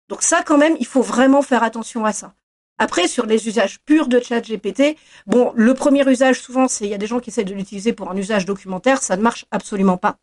Donc 0.09 0.23
ça, 0.23 0.43
quand 0.43 0.59
même, 0.59 0.77
il 0.79 0.87
faut 0.87 1.03
vraiment 1.03 1.43
faire 1.43 1.63
attention 1.63 2.05
à 2.05 2.13
ça. 2.13 2.35
Après, 2.79 3.09
sur 3.09 3.27
les 3.27 3.49
usages 3.49 3.81
purs 3.81 4.07
de 4.07 4.21
ChatGPT, 4.21 4.97
bon, 5.27 5.53
le 5.57 5.73
premier 5.75 6.07
usage, 6.09 6.41
souvent, 6.41 6.69
c'est 6.69 6.85
il 6.85 6.91
y 6.91 6.95
a 6.95 6.99
des 6.99 7.07
gens 7.07 7.21
qui 7.21 7.31
essaient 7.31 7.45
de 7.45 7.55
l'utiliser 7.55 7.93
pour 7.93 8.11
un 8.11 8.17
usage 8.17 8.45
documentaire, 8.45 9.03
ça 9.03 9.17
ne 9.17 9.23
marche 9.23 9.47
absolument 9.51 9.97
pas. 9.97 10.19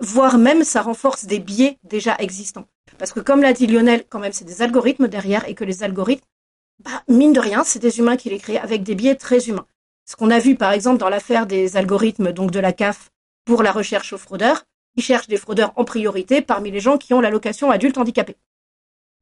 Voire 0.00 0.36
même, 0.36 0.64
ça 0.64 0.82
renforce 0.82 1.26
des 1.26 1.38
biais 1.38 1.78
déjà 1.84 2.16
existants. 2.18 2.66
Parce 2.98 3.12
que 3.12 3.20
comme 3.20 3.40
l'a 3.40 3.52
dit 3.52 3.68
Lionel, 3.68 4.04
quand 4.08 4.18
même, 4.18 4.32
c'est 4.32 4.44
des 4.44 4.62
algorithmes 4.62 5.06
derrière 5.06 5.48
et 5.48 5.54
que 5.54 5.62
les 5.62 5.84
algorithmes, 5.84 6.24
bah, 6.80 7.04
mine 7.08 7.32
de 7.32 7.38
rien, 7.38 7.62
c'est 7.62 7.78
des 7.78 8.00
humains 8.00 8.16
qui 8.16 8.30
les 8.30 8.38
créent 8.38 8.58
avec 8.58 8.82
des 8.82 8.96
biais 8.96 9.14
très 9.14 9.48
humains. 9.48 9.66
Ce 10.04 10.16
qu'on 10.16 10.30
a 10.30 10.40
vu, 10.40 10.56
par 10.56 10.72
exemple, 10.72 10.98
dans 10.98 11.08
l'affaire 11.08 11.46
des 11.46 11.76
algorithmes, 11.76 12.32
donc 12.32 12.50
de 12.50 12.58
la 12.58 12.72
CAF, 12.72 13.11
pour 13.44 13.62
la 13.62 13.72
recherche 13.72 14.12
aux 14.12 14.18
fraudeurs, 14.18 14.64
ils 14.96 15.02
cherchent 15.02 15.28
des 15.28 15.36
fraudeurs 15.36 15.72
en 15.76 15.84
priorité 15.84 16.42
parmi 16.42 16.70
les 16.70 16.80
gens 16.80 16.98
qui 16.98 17.14
ont 17.14 17.20
l'allocation 17.20 17.70
adulte 17.70 17.98
handicapé. 17.98 18.36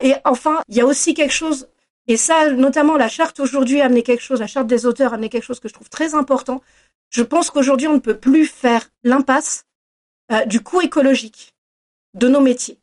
Et 0.03 0.15
enfin, 0.25 0.63
il 0.69 0.77
y 0.77 0.81
a 0.81 0.87
aussi 0.87 1.15
quelque 1.15 1.33
chose 1.33 1.69
et 2.11 2.17
ça, 2.17 2.51
notamment, 2.51 2.97
la 2.97 3.09
charte 3.09 3.39
aujourd'hui 3.39 3.81
a 3.81 3.85
amené 3.85 4.03
quelque 4.03 4.23
chose, 4.23 4.41
la 4.41 4.49
charte 4.49 4.67
des 4.67 4.85
auteurs 4.85 5.13
a 5.13 5.15
amené 5.15 5.29
quelque 5.29 5.45
chose 5.45 5.61
que 5.61 5.69
je 5.69 5.75
trouve 5.75 5.89
très 5.89 6.17
important. 6.17 6.61
Je 7.11 7.23
pense 7.23 7.51
qu'aujourd'hui, 7.51 7.87
on 7.87 7.95
ne 7.95 7.99
peut 8.01 8.17
plus 8.17 8.47
faire 8.47 8.91
l'impasse 9.05 9.67
euh, 10.33 10.45
du 10.45 10.61
coût 10.61 10.81
écologique 10.81 11.55
de 12.15 12.29
nos 12.29 12.41
métiers. 12.41 12.81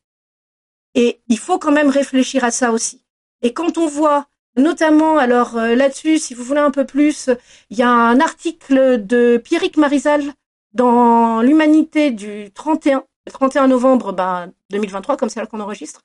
Et 0.96 1.20
il 1.28 1.38
faut 1.38 1.60
quand 1.60 1.74
même 1.74 1.90
réfléchir 1.90 2.46
à 2.46 2.52
ça 2.52 2.72
aussi. 2.72 3.04
Et 3.42 3.52
quand 3.52 3.78
on 3.78 3.88
voit, 3.88 4.28
notamment, 4.56 5.18
alors 5.18 5.58
euh, 5.58 5.76
là-dessus, 5.76 6.20
si 6.20 6.34
vous 6.34 6.46
voulez 6.46 6.62
un 6.62 6.72
peu 6.72 6.86
plus, 6.86 7.30
il 7.70 7.78
y 7.78 7.84
a 7.84 7.90
un 7.90 8.22
article 8.22 9.06
de 9.06 9.42
Pierrick 9.44 9.76
Marizal 9.76 10.24
dans 10.78 11.42
l'Humanité 11.42 12.12
du 12.12 12.52
31, 12.54 13.04
31 13.34 13.68
novembre 13.68 14.14
ben, 14.14 14.54
2023, 14.70 15.18
comme 15.18 15.28
c'est 15.28 15.40
là 15.40 15.48
qu'on 15.48 15.60
enregistre, 15.60 16.04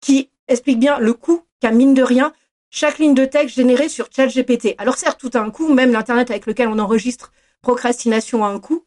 qui 0.00 0.30
explique 0.46 0.78
bien 0.78 0.98
le 0.98 1.14
coût 1.14 1.42
qu'a 1.60 1.70
mine 1.70 1.94
de 1.94 2.02
rien 2.02 2.32
chaque 2.70 2.98
ligne 2.98 3.14
de 3.14 3.24
texte 3.24 3.56
générée 3.56 3.88
sur 3.88 4.08
ChatGPT. 4.14 4.74
Alors 4.76 4.98
certes, 4.98 5.18
tout 5.18 5.30
a 5.32 5.40
un 5.40 5.50
coût, 5.50 5.72
même 5.72 5.90
l'internet 5.90 6.30
avec 6.30 6.44
lequel 6.44 6.68
on 6.68 6.78
enregistre 6.78 7.32
procrastination 7.62 8.44
a 8.44 8.48
un 8.48 8.60
coût, 8.60 8.84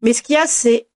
mais 0.00 0.14
ce 0.14 0.22
qu'il 0.22 0.34
y 0.34 0.38
a, 0.38 0.46
c'est 0.46 0.88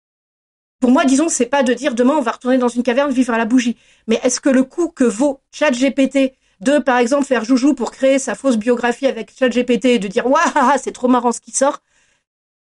pour 0.80 0.90
moi, 0.90 1.04
disons, 1.04 1.28
c'est 1.28 1.46
pas 1.46 1.62
de 1.62 1.74
dire 1.74 1.94
demain 1.94 2.14
on 2.14 2.22
va 2.22 2.32
retourner 2.32 2.58
dans 2.58 2.68
une 2.68 2.82
caverne 2.82 3.12
vivre 3.12 3.34
à 3.34 3.38
la 3.38 3.44
bougie, 3.44 3.76
mais 4.06 4.18
est-ce 4.24 4.40
que 4.40 4.48
le 4.48 4.64
coût 4.64 4.88
que 4.88 5.04
vaut 5.04 5.40
ChatGPT 5.52 6.32
de, 6.60 6.78
par 6.78 6.96
exemple, 6.98 7.26
faire 7.26 7.44
joujou 7.44 7.74
pour 7.74 7.90
créer 7.90 8.18
sa 8.18 8.34
fausse 8.34 8.56
biographie 8.56 9.06
avec 9.06 9.30
ChatGPT 9.36 9.84
et 9.86 9.98
de 9.98 10.08
dire 10.08 10.26
waouh, 10.26 10.42
c'est 10.82 10.92
trop 10.92 11.08
marrant 11.08 11.32
ce 11.32 11.40
qui 11.40 11.50
sort, 11.52 11.82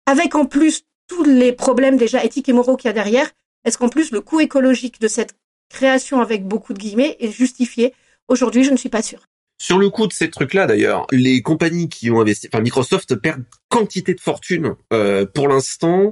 avec 0.10 0.34
en 0.34 0.46
plus 0.46 0.82
tous 1.08 1.24
les 1.24 1.52
problèmes 1.52 1.96
déjà 1.98 2.24
éthiques 2.24 2.50
et 2.50 2.54
moraux 2.54 2.76
qu'il 2.78 2.88
y 2.88 2.92
a 2.92 2.94
derrière, 2.94 3.30
est-ce 3.64 3.78
qu'en 3.78 3.90
plus 3.90 4.12
le 4.12 4.22
coût 4.22 4.40
écologique 4.40 5.00
de 5.00 5.08
cette 5.08 5.36
création 5.70 6.20
avec 6.20 6.46
beaucoup 6.48 6.74
de 6.74 6.80
guillemets 6.80 7.16
est 7.20 7.32
justifié? 7.32 7.94
Aujourd'hui, 8.28 8.64
je 8.64 8.72
ne 8.72 8.78
suis 8.78 8.90
pas 8.90 9.04
sûre. 9.04 9.20
Sur 9.62 9.78
le 9.78 9.90
coup 9.90 10.08
de 10.08 10.14
ces 10.14 10.32
trucs-là, 10.32 10.66
d'ailleurs, 10.66 11.06
les 11.12 11.42
compagnies 11.44 11.90
qui 11.90 12.10
ont 12.10 12.22
investi, 12.22 12.48
enfin 12.52 12.64
Microsoft 12.64 13.14
perd 13.16 13.44
quantité 13.70 14.16
de 14.16 14.22
fortune 14.22 14.76
euh, 14.94 15.26
pour 15.32 15.48
l'instant. 15.48 16.12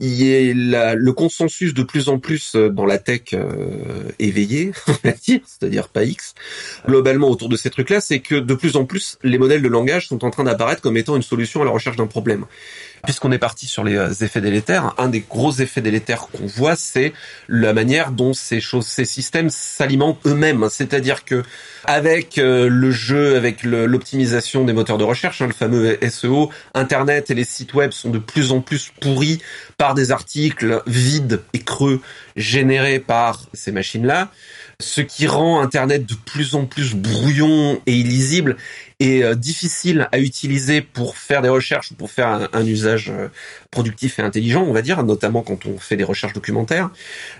il 0.00 0.22
y 0.22 0.54
la- 0.54 0.94
le 0.94 1.12
consensus 1.12 1.74
de 1.74 1.82
plus 1.82 2.08
en 2.08 2.20
plus 2.20 2.54
euh, 2.54 2.68
dans 2.70 2.86
la 2.86 2.98
tech 2.98 3.34
euh, 3.34 4.04
éveillée, 4.20 4.70
on 4.86 4.94
va 5.02 5.10
dire, 5.10 5.40
c'est-à-dire 5.44 5.88
pas 5.88 6.04
X, 6.04 6.34
globalement 6.86 7.28
autour 7.28 7.48
de 7.48 7.56
ces 7.56 7.68
trucs-là, 7.68 8.00
c'est 8.00 8.20
que 8.20 8.36
de 8.36 8.54
plus 8.54 8.76
en 8.76 8.84
plus 8.84 9.18
les 9.24 9.38
modèles 9.38 9.60
de 9.62 9.68
langage 9.68 10.06
sont 10.06 10.24
en 10.24 10.30
train 10.30 10.44
d'apparaître 10.44 10.82
comme 10.82 10.96
étant 10.96 11.16
une 11.16 11.22
solution 11.22 11.62
à 11.62 11.64
la 11.64 11.72
recherche 11.72 11.96
d'un 11.96 12.06
problème. 12.06 12.46
Puisqu'on 13.04 13.32
est 13.32 13.38
parti 13.38 13.66
sur 13.66 13.84
les 13.84 13.96
euh, 13.96 14.12
effets 14.20 14.40
délétères, 14.40 14.94
un 14.98 15.08
des 15.08 15.20
gros 15.20 15.52
effets 15.52 15.80
délétères 15.80 16.28
qu'on 16.28 16.46
voit, 16.46 16.76
c'est 16.76 17.12
la 17.48 17.72
manière 17.72 18.10
dont 18.10 18.32
ces 18.32 18.60
choses, 18.60 18.86
ces 18.86 19.04
systèmes 19.04 19.50
s'alimentent 19.50 20.18
eux-mêmes. 20.26 20.68
C'est-à-dire 20.70 21.24
que 21.24 21.42
avec 21.84 22.38
euh, 22.38 22.68
le 22.68 22.90
jeu, 22.90 23.36
avec 23.36 23.62
l'optimisation 23.62 24.64
des 24.64 24.72
moteurs 24.72 24.98
de 24.98 25.04
recherche, 25.04 25.40
hein, 25.42 25.46
le 25.46 25.52
fameux 25.52 25.98
SEO, 26.08 26.50
Internet 26.74 27.30
et 27.30 27.34
les 27.34 27.44
sites 27.44 27.74
web 27.74 27.92
sont 27.92 28.10
de 28.10 28.18
plus 28.18 28.52
en 28.52 28.60
plus 28.60 28.92
pourris 29.00 29.40
par 29.76 29.94
des 29.94 30.10
articles 30.10 30.82
vides 30.86 31.40
et 31.52 31.60
creux 31.60 32.00
générés 32.36 32.98
par 32.98 33.42
ces 33.52 33.72
machines-là, 33.72 34.30
ce 34.80 35.00
qui 35.00 35.26
rend 35.26 35.60
Internet 35.60 36.06
de 36.06 36.14
plus 36.14 36.54
en 36.54 36.64
plus 36.64 36.94
brouillon 36.94 37.80
et 37.86 37.94
illisible 37.94 38.56
et 39.00 39.22
euh, 39.22 39.34
difficile 39.34 40.08
à 40.12 40.18
utiliser 40.18 40.80
pour 40.80 41.16
faire 41.16 41.42
des 41.42 41.48
recherches 41.48 41.92
ou 41.92 41.94
pour 41.94 42.10
faire 42.10 42.28
un, 42.28 42.48
un 42.52 42.66
usage 42.66 43.10
euh, 43.10 43.28
productif 43.70 44.18
et 44.18 44.22
intelligent, 44.22 44.62
on 44.62 44.72
va 44.72 44.82
dire, 44.82 45.02
notamment 45.04 45.42
quand 45.42 45.66
on 45.66 45.78
fait 45.78 45.96
des 45.96 46.04
recherches 46.04 46.32
documentaires, 46.32 46.90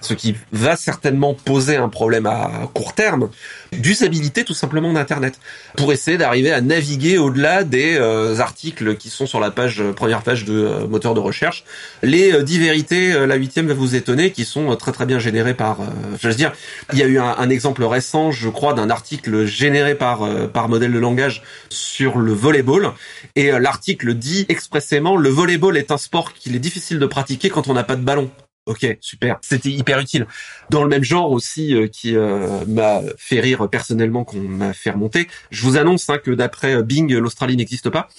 ce 0.00 0.14
qui 0.14 0.36
va 0.52 0.76
certainement 0.76 1.34
poser 1.34 1.76
un 1.76 1.88
problème 1.88 2.26
à 2.26 2.70
court 2.74 2.94
terme 2.94 3.30
d'usabilité 3.72 4.44
tout 4.44 4.54
simplement 4.54 4.92
d'Internet 4.92 5.38
pour 5.76 5.92
essayer 5.92 6.18
d'arriver 6.18 6.52
à 6.52 6.60
naviguer 6.60 7.18
au-delà 7.18 7.64
des 7.64 7.96
euh, 7.96 8.38
articles 8.38 8.96
qui 8.96 9.10
sont 9.10 9.26
sur 9.26 9.40
la 9.40 9.50
page 9.50 9.80
euh, 9.80 9.92
première 9.92 10.22
page 10.22 10.44
de 10.44 10.54
euh, 10.54 10.86
moteur 10.86 11.14
de 11.14 11.20
recherche. 11.20 11.64
Les 12.02 12.42
dix 12.42 12.58
vérités, 12.58 13.26
la 13.26 13.34
huitième 13.36 13.68
va 13.68 13.74
vous 13.74 13.94
étonner, 13.94 14.30
qui 14.30 14.44
sont 14.44 14.74
très 14.76 14.92
très 14.92 15.06
bien 15.06 15.18
générées 15.18 15.54
par. 15.54 15.78
je 16.20 16.28
veux 16.28 16.34
dire, 16.34 16.52
il 16.92 16.98
y 16.98 17.02
a 17.02 17.06
eu 17.06 17.18
un, 17.18 17.50
exemple 17.50 17.84
récent, 17.84 18.30
je 18.30 18.48
crois, 18.48 18.74
d'un 18.74 18.90
article 18.90 19.44
généré 19.44 19.94
par 19.94 20.28
par 20.52 20.68
modèle 20.68 20.92
de 20.92 20.98
langage 20.98 21.42
sur 21.68 22.18
le 22.18 22.32
volleyball 22.32 22.92
et 23.36 23.50
l'article 23.52 24.14
dit 24.14 24.46
expressément 24.48 25.16
le 25.16 25.28
volleyball 25.28 25.76
est 25.76 25.90
un 25.90 25.98
sport 25.98 26.32
qu'il 26.34 26.54
est 26.54 26.60
difficile 26.60 26.98
de 26.98 27.06
pratiquer 27.06 27.50
quand 27.50 27.68
on 27.68 27.74
n'a 27.74 27.84
pas 27.84 27.96
de 27.96 28.02
ballon. 28.02 28.30
Ok, 28.68 28.86
super. 29.00 29.38
C'était 29.40 29.70
hyper 29.70 29.98
utile. 29.98 30.26
Dans 30.68 30.82
le 30.82 30.90
même 30.90 31.02
genre 31.02 31.30
aussi, 31.30 31.74
euh, 31.74 31.86
qui 31.86 32.14
euh, 32.14 32.66
m'a 32.66 33.00
fait 33.16 33.40
rire 33.40 33.66
personnellement, 33.70 34.24
qu'on 34.24 34.40
m'a 34.40 34.74
fait 34.74 34.90
remonter, 34.90 35.26
je 35.50 35.62
vous 35.62 35.78
annonce 35.78 36.10
hein, 36.10 36.18
que 36.18 36.32
d'après 36.32 36.74
euh, 36.74 36.82
Bing, 36.82 37.10
l'Australie 37.14 37.56
n'existe 37.56 37.88
pas, 37.88 38.10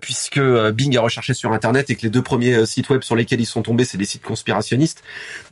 puisque 0.00 0.38
Bing 0.72 0.94
a 0.98 1.00
recherché 1.00 1.32
sur 1.32 1.52
Internet 1.52 1.88
et 1.88 1.96
que 1.96 2.02
les 2.02 2.10
deux 2.10 2.20
premiers 2.20 2.66
sites 2.66 2.90
web 2.90 3.02
sur 3.02 3.16
lesquels 3.16 3.40
ils 3.40 3.46
sont 3.46 3.62
tombés, 3.62 3.86
c'est 3.86 3.96
des 3.96 4.04
sites 4.04 4.22
conspirationnistes. 4.22 5.02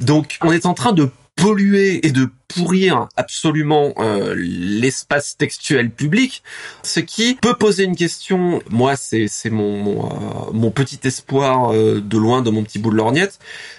Donc, 0.00 0.36
on 0.42 0.52
est 0.52 0.66
en 0.66 0.74
train 0.74 0.92
de 0.92 1.08
polluer 1.34 2.06
et 2.06 2.12
de 2.12 2.28
pourrir 2.54 3.08
absolument 3.16 3.94
euh, 3.98 4.34
l'espace 4.36 5.36
textuel 5.36 5.90
public, 5.90 6.42
ce 6.82 7.00
qui 7.00 7.34
peut 7.34 7.54
poser 7.54 7.84
une 7.84 7.96
question. 7.96 8.62
Moi, 8.70 8.94
c'est 8.96 9.28
mon 9.50 9.76
mon, 9.78 10.06
euh, 10.06 10.52
mon 10.52 10.70
petit 10.70 11.00
espoir 11.04 11.72
euh, 11.72 12.00
de 12.00 12.18
loin 12.18 12.42
de 12.42 12.50
mon 12.50 12.62
petit 12.62 12.78
bout 12.78 12.90
de 12.90 12.96
lorgnette 12.96 13.38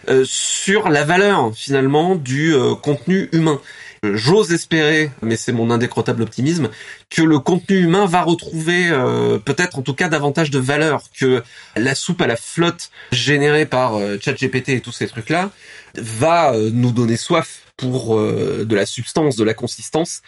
euh, 0.10 0.24
sur 0.26 0.90
la 0.90 1.04
valeur 1.04 1.52
finalement 1.56 2.16
du 2.16 2.54
euh, 2.54 2.76
contenu 2.76 3.30
humain. 3.32 3.60
J'ose 4.04 4.52
espérer, 4.52 5.12
mais 5.22 5.38
c'est 5.38 5.54
mon 5.54 5.72
indécrottable 5.72 6.24
optimisme, 6.24 6.70
que 7.10 7.22
le 7.22 7.40
contenu 7.40 7.78
humain 7.78 8.06
va 8.06 8.22
retrouver 8.22 8.90
euh, 8.90 9.38
peut-être 9.38 9.80
en 9.80 9.82
tout 9.82 9.94
cas 9.94 10.10
davantage 10.10 10.52
de 10.52 10.60
valeur 10.60 11.04
que 11.18 11.42
la 11.78 11.96
soupe 11.96 12.22
à 12.22 12.28
la 12.28 12.36
flotte 12.36 12.90
générée 13.14 13.66
par 13.66 13.96
euh, 13.96 14.18
ChatGPT 14.20 14.70
et 14.70 14.82
tous 14.82 14.92
ces 14.92 15.08
trucs-là 15.08 15.52
va 15.96 16.54
euh, 16.54 16.70
nous 16.74 16.92
donner 16.92 17.16
soif 17.16 17.63
pour 17.78 18.18
euh, 18.18 18.66
de 18.66 18.76
la 18.76 18.86
substance, 18.86 19.36
de 19.36 19.44
la 19.44 19.54
consistance. 19.54 20.22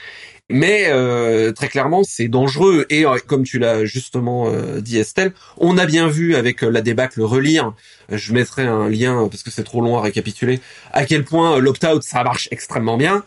Mais 0.50 0.86
euh, 0.90 1.52
très 1.54 1.70
clairement, 1.70 2.04
c'est 2.04 2.28
dangereux. 2.28 2.86
Et 2.90 3.06
euh, 3.06 3.18
comme 3.25 3.44
tu 3.44 3.58
l'as 3.58 3.84
justement 3.86 4.48
euh, 4.48 4.80
dit 4.80 5.00
Estelle, 5.00 5.34
on 5.58 5.78
a 5.78 5.88
bien 5.88 6.08
vu 6.08 6.36
avec 6.36 6.64
euh, 6.64 6.70
la 6.70 6.82
débâcle 6.82 7.22
relire, 7.24 7.74
je 8.12 8.32
mettrai 8.32 8.64
un 8.64 8.88
lien 8.88 9.28
parce 9.30 9.42
que 9.42 9.50
c'est 9.50 9.64
trop 9.64 9.82
long 9.82 9.98
à 9.98 10.02
récapituler, 10.02 10.60
à 10.94 11.06
quel 11.06 11.25
point 11.25 11.58
l'opt-out, 11.58 12.04
ça 12.04 12.24
marche 12.24 12.48
extrêmement 12.52 12.98
bien. 12.98 13.24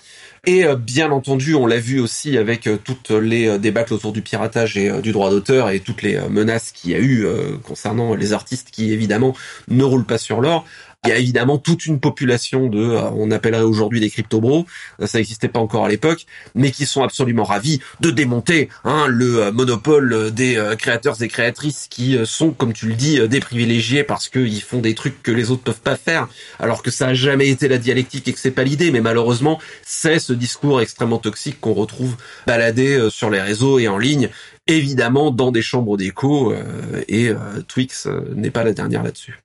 Et 0.47 0.65
bien 0.77 1.11
entendu, 1.11 1.57
on 1.57 1.67
l'a 1.67 1.81
vu 1.81 1.99
aussi 2.01 2.39
avec 2.39 2.71
toutes 2.85 3.11
les 3.11 3.59
débâcles 3.59 3.93
autour 3.93 4.13
du 4.13 4.23
piratage 4.23 4.79
et 4.79 5.03
du 5.03 5.11
droit 5.13 5.31
d'auteur 5.31 5.69
et 5.69 5.81
toutes 5.81 6.01
les 6.01 6.19
menaces 6.31 6.71
qu'il 6.71 6.93
y 6.93 6.95
a 6.95 7.01
eu 7.01 7.27
concernant 7.65 8.15
les 8.15 8.33
artistes 8.33 8.71
qui 8.71 8.93
évidemment 8.93 9.35
ne 9.67 9.83
roulent 9.83 10.07
pas 10.07 10.17
sur 10.17 10.41
l'or. 10.41 10.65
Il 11.05 11.11
y 11.11 11.13
a 11.13 11.17
évidemment 11.17 11.59
toute 11.59 11.87
une 11.87 12.01
population 12.01 12.67
de, 12.67 12.81
euh, 12.81 13.11
on 13.13 13.31
appellerait 13.31 13.63
aujourd'hui 13.63 14.01
des 14.01 14.11
crypto-bros, 14.11 14.67
euh, 15.01 15.07
ça 15.07 15.19
n'existait 15.19 15.47
pas 15.47 15.61
encore 15.61 15.85
à 15.85 15.89
l'époque, 15.89 16.27
mais 16.57 16.73
qui 16.73 16.87
sont 16.87 17.05
absolument 17.05 17.45
ravis 17.45 17.79
de 18.01 18.11
démonter 18.11 18.69
hein, 18.83 19.07
le 19.07 19.45
euh, 19.45 19.53
monopole 19.53 20.33
des 20.33 20.61
créateurs 20.77 21.23
et 21.23 21.29
créatrices 21.29 21.87
qui 21.89 22.19
sont, 22.25 22.51
comme 22.51 22.73
tu 22.73 22.89
le 22.89 22.95
dis, 22.95 23.27
des 23.29 23.39
privilégiés 23.39 24.03
parce 24.03 24.29
qu'ils 24.29 24.61
font 24.61 24.81
des 24.81 24.97
trucs 24.97 25.23
que 25.23 25.31
les 25.31 25.53
autres 25.53 25.63
peuvent 25.63 25.81
pas 25.81 25.95
faire, 25.95 26.29
alors 26.59 26.83
que 26.83 26.91
ça 26.91 27.07
a 27.07 27.15
jamais 27.15 27.49
été 27.49 27.69
la 27.69 27.79
dialectique 27.79 28.27
et 28.27 28.33
que 28.33 28.41
c'est 28.41 28.51
pas 28.51 28.65
l'idée, 28.65 28.91
mais 28.91 29.01
malheureusement, 29.01 29.61
c'est 29.85 30.19
ce 30.19 30.33
discours 30.33 30.81
extrêmement 30.81 31.19
toxique 31.19 31.61
qu'on 31.61 31.75
retrouve 31.75 32.17
baladé 32.47 33.09
sur 33.11 33.31
les 33.31 33.41
réseaux 33.41 33.79
et 33.79 33.87
en 33.87 33.99
ligne, 33.99 34.31
évidemment 34.67 35.31
dans 35.31 35.53
des 35.53 35.63
chambres 35.63 35.97
d'écho, 35.97 36.53
et 37.09 37.31
Twix 37.69 38.09
n'est 38.35 38.51
pas 38.51 38.65
la 38.65 38.73
dernière 38.73 39.05
là-dessus. 39.05 39.39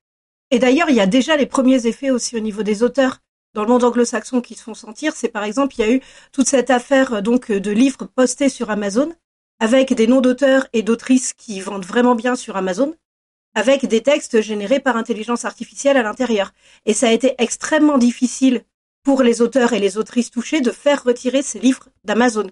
Et 0.54 0.60
d'ailleurs, 0.60 0.92
il 0.92 0.96
y 0.96 1.00
a 1.00 1.08
déjà 1.08 1.36
les 1.36 1.48
premiers 1.48 1.88
effets 1.88 2.12
aussi 2.12 2.38
au 2.38 2.40
niveau 2.40 2.62
des 2.62 2.84
auteurs 2.84 3.18
dans 3.56 3.64
le 3.64 3.70
monde 3.70 3.84
anglo-saxon 3.84 4.40
qui 4.40 4.54
se 4.54 4.62
font 4.62 4.76
sentir. 4.76 5.16
C'est 5.16 5.30
par 5.30 5.44
exemple, 5.44 5.74
il 5.80 5.82
y 5.82 5.84
a 5.84 5.92
eu 5.92 6.00
toute 6.32 6.48
cette 6.48 6.70
affaire 6.70 7.16
euh, 7.16 7.22
donc 7.22 7.52
de 7.52 7.72
livres 7.72 8.06
postés 8.06 8.50
sur 8.50 8.70
Amazon 8.70 9.12
avec 9.60 9.96
des 9.96 10.06
noms 10.06 10.22
d'auteurs 10.22 10.68
et 10.72 10.84
d'autrices 10.84 11.34
qui 11.34 11.60
vendent 11.60 11.88
vraiment 11.88 12.14
bien 12.14 12.36
sur 12.36 12.56
Amazon, 12.56 12.94
avec 13.56 13.88
des 13.88 14.02
textes 14.02 14.42
générés 14.42 14.80
par 14.80 14.96
intelligence 14.96 15.44
artificielle 15.44 15.98
à 15.98 16.04
l'intérieur. 16.04 16.54
Et 16.86 16.94
ça 16.94 17.08
a 17.08 17.12
été 17.12 17.34
extrêmement 17.40 17.98
difficile 17.98 18.62
pour 19.02 19.24
les 19.24 19.42
auteurs 19.42 19.74
et 19.74 19.80
les 19.80 19.98
autrices 19.98 20.30
touchés 20.30 20.62
de 20.62 20.70
faire 20.70 21.04
retirer 21.04 21.42
ces 21.42 21.58
livres 21.58 21.90
d'Amazon. 22.04 22.46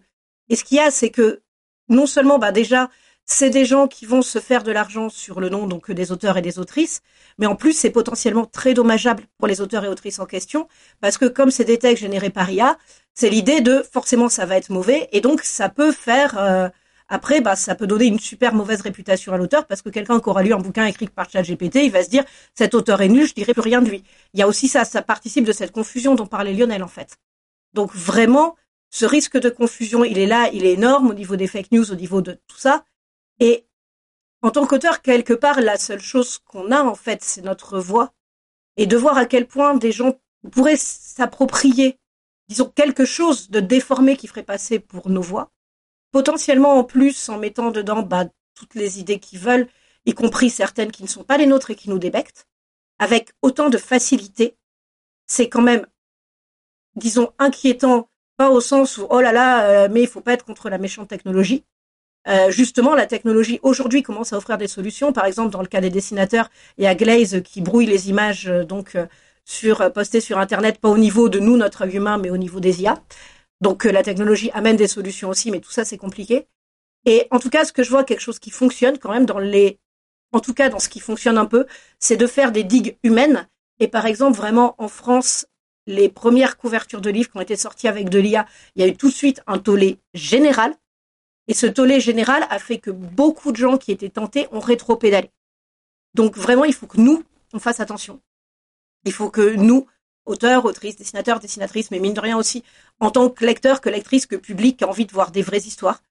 Et 0.49 0.55
ce 0.55 0.63
qu'il 0.63 0.77
y 0.77 0.79
a, 0.79 0.89
c'est 0.89 1.11
que 1.11 1.43
non 1.87 2.07
seulement, 2.07 2.39
bah 2.39 2.51
déjà, 2.51 2.89
c'est 3.25 3.49
des 3.49 3.65
gens 3.65 3.87
qui 3.87 4.05
vont 4.05 4.21
se 4.21 4.39
faire 4.39 4.63
de 4.63 4.71
l'argent 4.71 5.09
sur 5.09 5.39
le 5.39 5.49
nom 5.49 5.67
donc 5.67 5.91
des 5.91 6.11
auteurs 6.11 6.37
et 6.37 6.41
des 6.41 6.59
autrices, 6.59 7.01
mais 7.37 7.45
en 7.45 7.55
plus 7.55 7.73
c'est 7.73 7.89
potentiellement 7.89 8.45
très 8.45 8.73
dommageable 8.73 9.23
pour 9.37 9.47
les 9.47 9.61
auteurs 9.61 9.85
et 9.85 9.87
autrices 9.87 10.19
en 10.19 10.25
question 10.25 10.67
parce 10.99 11.17
que 11.17 11.25
comme 11.25 11.51
c'est 11.51 11.63
des 11.63 11.79
textes 11.79 12.01
générés 12.01 12.29
par 12.29 12.49
IA, 12.49 12.77
c'est 13.13 13.29
l'idée 13.29 13.61
de 13.61 13.83
forcément 13.91 14.29
ça 14.29 14.45
va 14.45 14.57
être 14.57 14.69
mauvais 14.69 15.09
et 15.11 15.21
donc 15.21 15.41
ça 15.43 15.69
peut 15.69 15.91
faire 15.91 16.37
euh, 16.37 16.69
après 17.07 17.41
bah 17.41 17.55
ça 17.55 17.75
peut 17.75 17.87
donner 17.87 18.05
une 18.05 18.19
super 18.19 18.53
mauvaise 18.53 18.81
réputation 18.81 19.33
à 19.33 19.37
l'auteur 19.37 19.65
parce 19.67 19.81
que 19.81 19.89
quelqu'un 19.89 20.19
qui 20.19 20.29
aura 20.29 20.43
lu 20.43 20.53
un 20.53 20.59
bouquin 20.59 20.85
écrit 20.85 21.07
par 21.07 21.29
ChatGPT, 21.29 21.83
il 21.83 21.91
va 21.91 22.03
se 22.03 22.09
dire 22.09 22.23
cet 22.55 22.73
auteur 22.73 23.01
est 23.01 23.09
nul, 23.09 23.27
je 23.27 23.33
dirai 23.33 23.53
plus 23.53 23.61
rien 23.61 23.81
de 23.81 23.89
lui. 23.89 24.03
Il 24.33 24.39
y 24.39 24.43
a 24.43 24.47
aussi 24.47 24.67
ça, 24.67 24.85
ça 24.85 25.01
participe 25.01 25.45
de 25.45 25.51
cette 25.51 25.71
confusion 25.71 26.15
dont 26.15 26.25
parlait 26.27 26.53
Lionel 26.53 26.83
en 26.83 26.87
fait. 26.87 27.17
Donc 27.73 27.93
vraiment 27.93 28.55
ce 28.91 29.05
risque 29.05 29.39
de 29.39 29.49
confusion, 29.49 30.03
il 30.03 30.17
est 30.17 30.25
là, 30.25 30.49
il 30.53 30.65
est 30.65 30.73
énorme 30.73 31.09
au 31.09 31.13
niveau 31.13 31.37
des 31.37 31.47
fake 31.47 31.71
news, 31.71 31.91
au 31.91 31.95
niveau 31.95 32.21
de 32.21 32.33
tout 32.47 32.57
ça. 32.57 32.83
Et 33.41 33.65
en 34.43 34.51
tant 34.51 34.67
qu'auteur, 34.67 35.01
quelque 35.01 35.33
part, 35.33 35.59
la 35.61 35.77
seule 35.77 35.99
chose 35.99 36.37
qu'on 36.37 36.71
a, 36.71 36.83
en 36.83 36.95
fait, 36.95 37.23
c'est 37.23 37.41
notre 37.41 37.79
voix. 37.79 38.13
Et 38.77 38.85
de 38.85 38.95
voir 38.95 39.17
à 39.17 39.25
quel 39.25 39.47
point 39.47 39.75
des 39.75 39.91
gens 39.91 40.13
pourraient 40.51 40.77
s'approprier, 40.77 41.99
disons, 42.47 42.69
quelque 42.69 43.03
chose 43.03 43.49
de 43.49 43.59
déformé 43.59 44.15
qui 44.15 44.27
ferait 44.27 44.43
passer 44.43 44.79
pour 44.79 45.09
nos 45.09 45.23
voix. 45.23 45.51
Potentiellement, 46.11 46.77
en 46.77 46.83
plus, 46.83 47.29
en 47.29 47.39
mettant 47.39 47.71
dedans, 47.71 48.03
bah, 48.03 48.25
toutes 48.53 48.75
les 48.75 48.99
idées 48.99 49.19
qu'ils 49.19 49.39
veulent, 49.39 49.67
y 50.05 50.13
compris 50.13 50.51
certaines 50.51 50.91
qui 50.91 51.03
ne 51.03 51.07
sont 51.07 51.23
pas 51.23 51.37
les 51.37 51.47
nôtres 51.47 51.71
et 51.71 51.75
qui 51.75 51.89
nous 51.89 51.99
débectent, 51.99 52.47
avec 52.99 53.31
autant 53.41 53.69
de 53.69 53.77
facilité. 53.79 54.55
C'est 55.25 55.49
quand 55.49 55.61
même, 55.63 55.87
disons, 56.95 57.33
inquiétant, 57.39 58.07
pas 58.37 58.51
au 58.51 58.61
sens 58.61 58.99
où, 58.99 59.07
oh 59.09 59.19
là 59.19 59.31
là, 59.31 59.65
euh, 59.65 59.89
mais 59.91 60.01
il 60.01 60.07
faut 60.07 60.21
pas 60.21 60.33
être 60.33 60.45
contre 60.45 60.69
la 60.69 60.77
méchante 60.77 61.09
technologie. 61.09 61.65
Euh, 62.27 62.51
justement, 62.51 62.93
la 62.93 63.07
technologie 63.07 63.59
aujourd'hui 63.63 64.03
commence 64.03 64.33
à 64.33 64.37
offrir 64.37 64.57
des 64.57 64.67
solutions. 64.67 65.11
Par 65.11 65.25
exemple, 65.25 65.51
dans 65.51 65.61
le 65.61 65.67
cas 65.67 65.81
des 65.81 65.89
dessinateurs, 65.89 66.49
il 66.77 66.83
y 66.83 66.87
a 66.87 66.95
Glaze 66.95 67.41
qui 67.43 67.61
brouille 67.61 67.87
les 67.87 68.09
images 68.09 68.47
euh, 68.47 68.63
donc 68.63 68.95
euh, 68.95 69.07
sur 69.45 69.81
euh, 69.81 69.89
postées 69.89 70.21
sur 70.21 70.37
Internet, 70.37 70.79
pas 70.79 70.89
au 70.89 70.97
niveau 70.97 71.29
de 71.29 71.39
nous, 71.39 71.57
notre 71.57 71.83
œil 71.83 71.95
humain, 71.95 72.17
mais 72.17 72.29
au 72.29 72.37
niveau 72.37 72.59
des 72.59 72.81
IA. 72.81 73.01
Donc 73.59 73.85
la 73.85 74.03
technologie 74.03 74.51
amène 74.53 74.75
des 74.75 74.87
solutions 74.87 75.29
aussi, 75.29 75.51
mais 75.51 75.59
tout 75.59 75.71
ça 75.71 75.85
c'est 75.85 75.97
compliqué. 75.97 76.47
Et 77.05 77.27
en 77.31 77.39
tout 77.39 77.49
cas, 77.49 77.65
ce 77.65 77.73
que 77.73 77.83
je 77.83 77.89
vois, 77.89 78.03
quelque 78.03 78.21
chose 78.21 78.39
qui 78.39 78.51
fonctionne 78.51 78.97
quand 78.97 79.11
même 79.11 79.25
dans 79.25 79.39
les, 79.39 79.79
en 80.31 80.39
tout 80.39 80.53
cas 80.53 80.69
dans 80.69 80.79
ce 80.79 80.89
qui 80.89 80.99
fonctionne 80.99 81.37
un 81.37 81.45
peu, 81.45 81.65
c'est 81.99 82.17
de 82.17 82.27
faire 82.27 82.51
des 82.51 82.63
digues 82.63 82.97
humaines. 83.03 83.47
Et 83.79 83.87
par 83.87 84.05
exemple, 84.05 84.37
vraiment 84.37 84.75
en 84.77 84.87
France, 84.87 85.47
les 85.87 86.09
premières 86.09 86.57
couvertures 86.57 87.01
de 87.01 87.09
livres 87.09 87.31
qui 87.31 87.37
ont 87.37 87.41
été 87.41 87.55
sorties 87.55 87.87
avec 87.87 88.09
de 88.09 88.19
l'IA, 88.19 88.45
il 88.75 88.83
y 88.83 88.85
a 88.85 88.87
eu 88.87 88.95
tout 88.95 89.09
de 89.09 89.13
suite 89.13 89.41
un 89.47 89.57
tollé 89.57 89.99
général. 90.13 90.75
Et 91.51 91.53
ce 91.53 91.67
tollé 91.67 91.99
général 91.99 92.47
a 92.49 92.59
fait 92.59 92.77
que 92.77 92.91
beaucoup 92.91 93.51
de 93.51 93.57
gens 93.57 93.77
qui 93.77 93.91
étaient 93.91 94.07
tentés 94.07 94.47
ont 94.53 94.61
rétro-pédalé. 94.61 95.31
Donc 96.13 96.37
vraiment, 96.37 96.63
il 96.63 96.73
faut 96.73 96.87
que 96.87 96.97
nous, 96.97 97.25
on 97.51 97.59
fasse 97.59 97.81
attention. 97.81 98.21
Il 99.03 99.11
faut 99.11 99.29
que 99.29 99.55
nous, 99.55 99.85
auteurs, 100.25 100.63
autrices, 100.63 100.95
dessinateurs, 100.95 101.41
dessinatrices, 101.41 101.91
mais 101.91 101.99
mine 101.99 102.13
de 102.13 102.21
rien 102.21 102.37
aussi, 102.37 102.63
en 103.01 103.11
tant 103.11 103.29
que 103.29 103.45
lecteur, 103.45 103.81
que 103.81 103.89
lectrice, 103.89 104.27
que 104.27 104.37
public, 104.37 104.77
qui 104.77 104.85
a 104.85 104.87
envie 104.87 105.05
de 105.05 105.11
voir 105.11 105.31
des 105.31 105.41
vraies 105.41 105.57
histoires, 105.57 106.01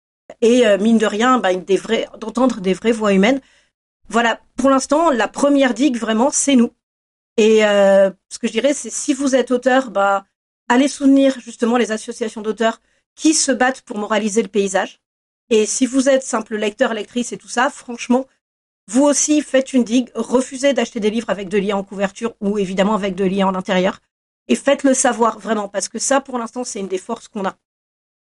et 0.43 0.67
euh, 0.67 0.77
mine 0.77 0.99
de 0.99 1.07
rien, 1.07 1.39
bah, 1.39 1.55
des 1.55 1.81
d'entendre 2.19 2.61
des 2.61 2.75
vraies 2.75 2.93
voix 2.93 3.15
humaines. 3.15 3.41
Voilà, 4.11 4.43
pour 4.57 4.69
l'instant, 4.69 5.09
la 5.09 5.27
première 5.27 5.73
digue, 5.73 5.97
vraiment, 5.97 6.29
c'est 6.31 6.55
nous. 6.55 6.71
Et 7.39 7.65
euh, 7.65 8.11
ce 8.29 8.39
que 8.39 8.47
je 8.47 8.53
dirais, 8.53 8.75
c'est 8.75 8.91
si 8.91 9.15
vous 9.15 9.35
êtes 9.35 9.53
auteur, 9.53 9.91
bah, 9.91 10.27
allez 10.69 10.87
soutenir 10.87 11.41
justement 11.41 11.79
les 11.79 11.93
associations 11.93 12.43
d'auteurs 12.43 12.83
qui 13.15 13.33
se 13.33 13.53
battent 13.53 13.81
pour 13.81 13.97
moraliser 13.97 14.43
le 14.43 14.49
paysage. 14.49 15.01
Et 15.51 15.67
si 15.67 15.87
vous 15.87 16.09
êtes 16.09 16.23
simple 16.23 16.57
lecteur, 16.57 16.95
lectrice 16.95 17.33
et 17.33 17.37
tout 17.37 17.49
ça, 17.49 17.71
franchement, 17.71 18.27
vous 18.87 19.03
aussi 19.03 19.43
faites 19.43 19.73
une 19.73 19.85
digue, 19.85 20.11
refusez 20.15 20.73
d'acheter 20.73 21.01
des 21.01 21.11
livres 21.11 21.31
avec 21.31 21.49
de 21.49 21.59
l'IA 21.59 21.77
en 21.77 21.85
couverture 21.85 22.35
ou 22.41 22.59
évidemment 22.59 22.95
avec 22.95 23.15
de 23.15 23.25
l'IA 23.25 23.47
en 23.47 23.55
intérieur. 23.55 24.01
Et 24.49 24.55
faites-le 24.55 24.95
savoir 24.95 25.39
vraiment, 25.39 25.69
parce 25.69 25.89
que 25.89 25.99
ça, 25.99 26.21
pour 26.21 26.39
l'instant, 26.39 26.65
c'est 26.65 26.81
une 26.81 26.89
des 26.89 26.99
forces 26.99 27.29
qu'on 27.29 27.45
a. 27.45 27.57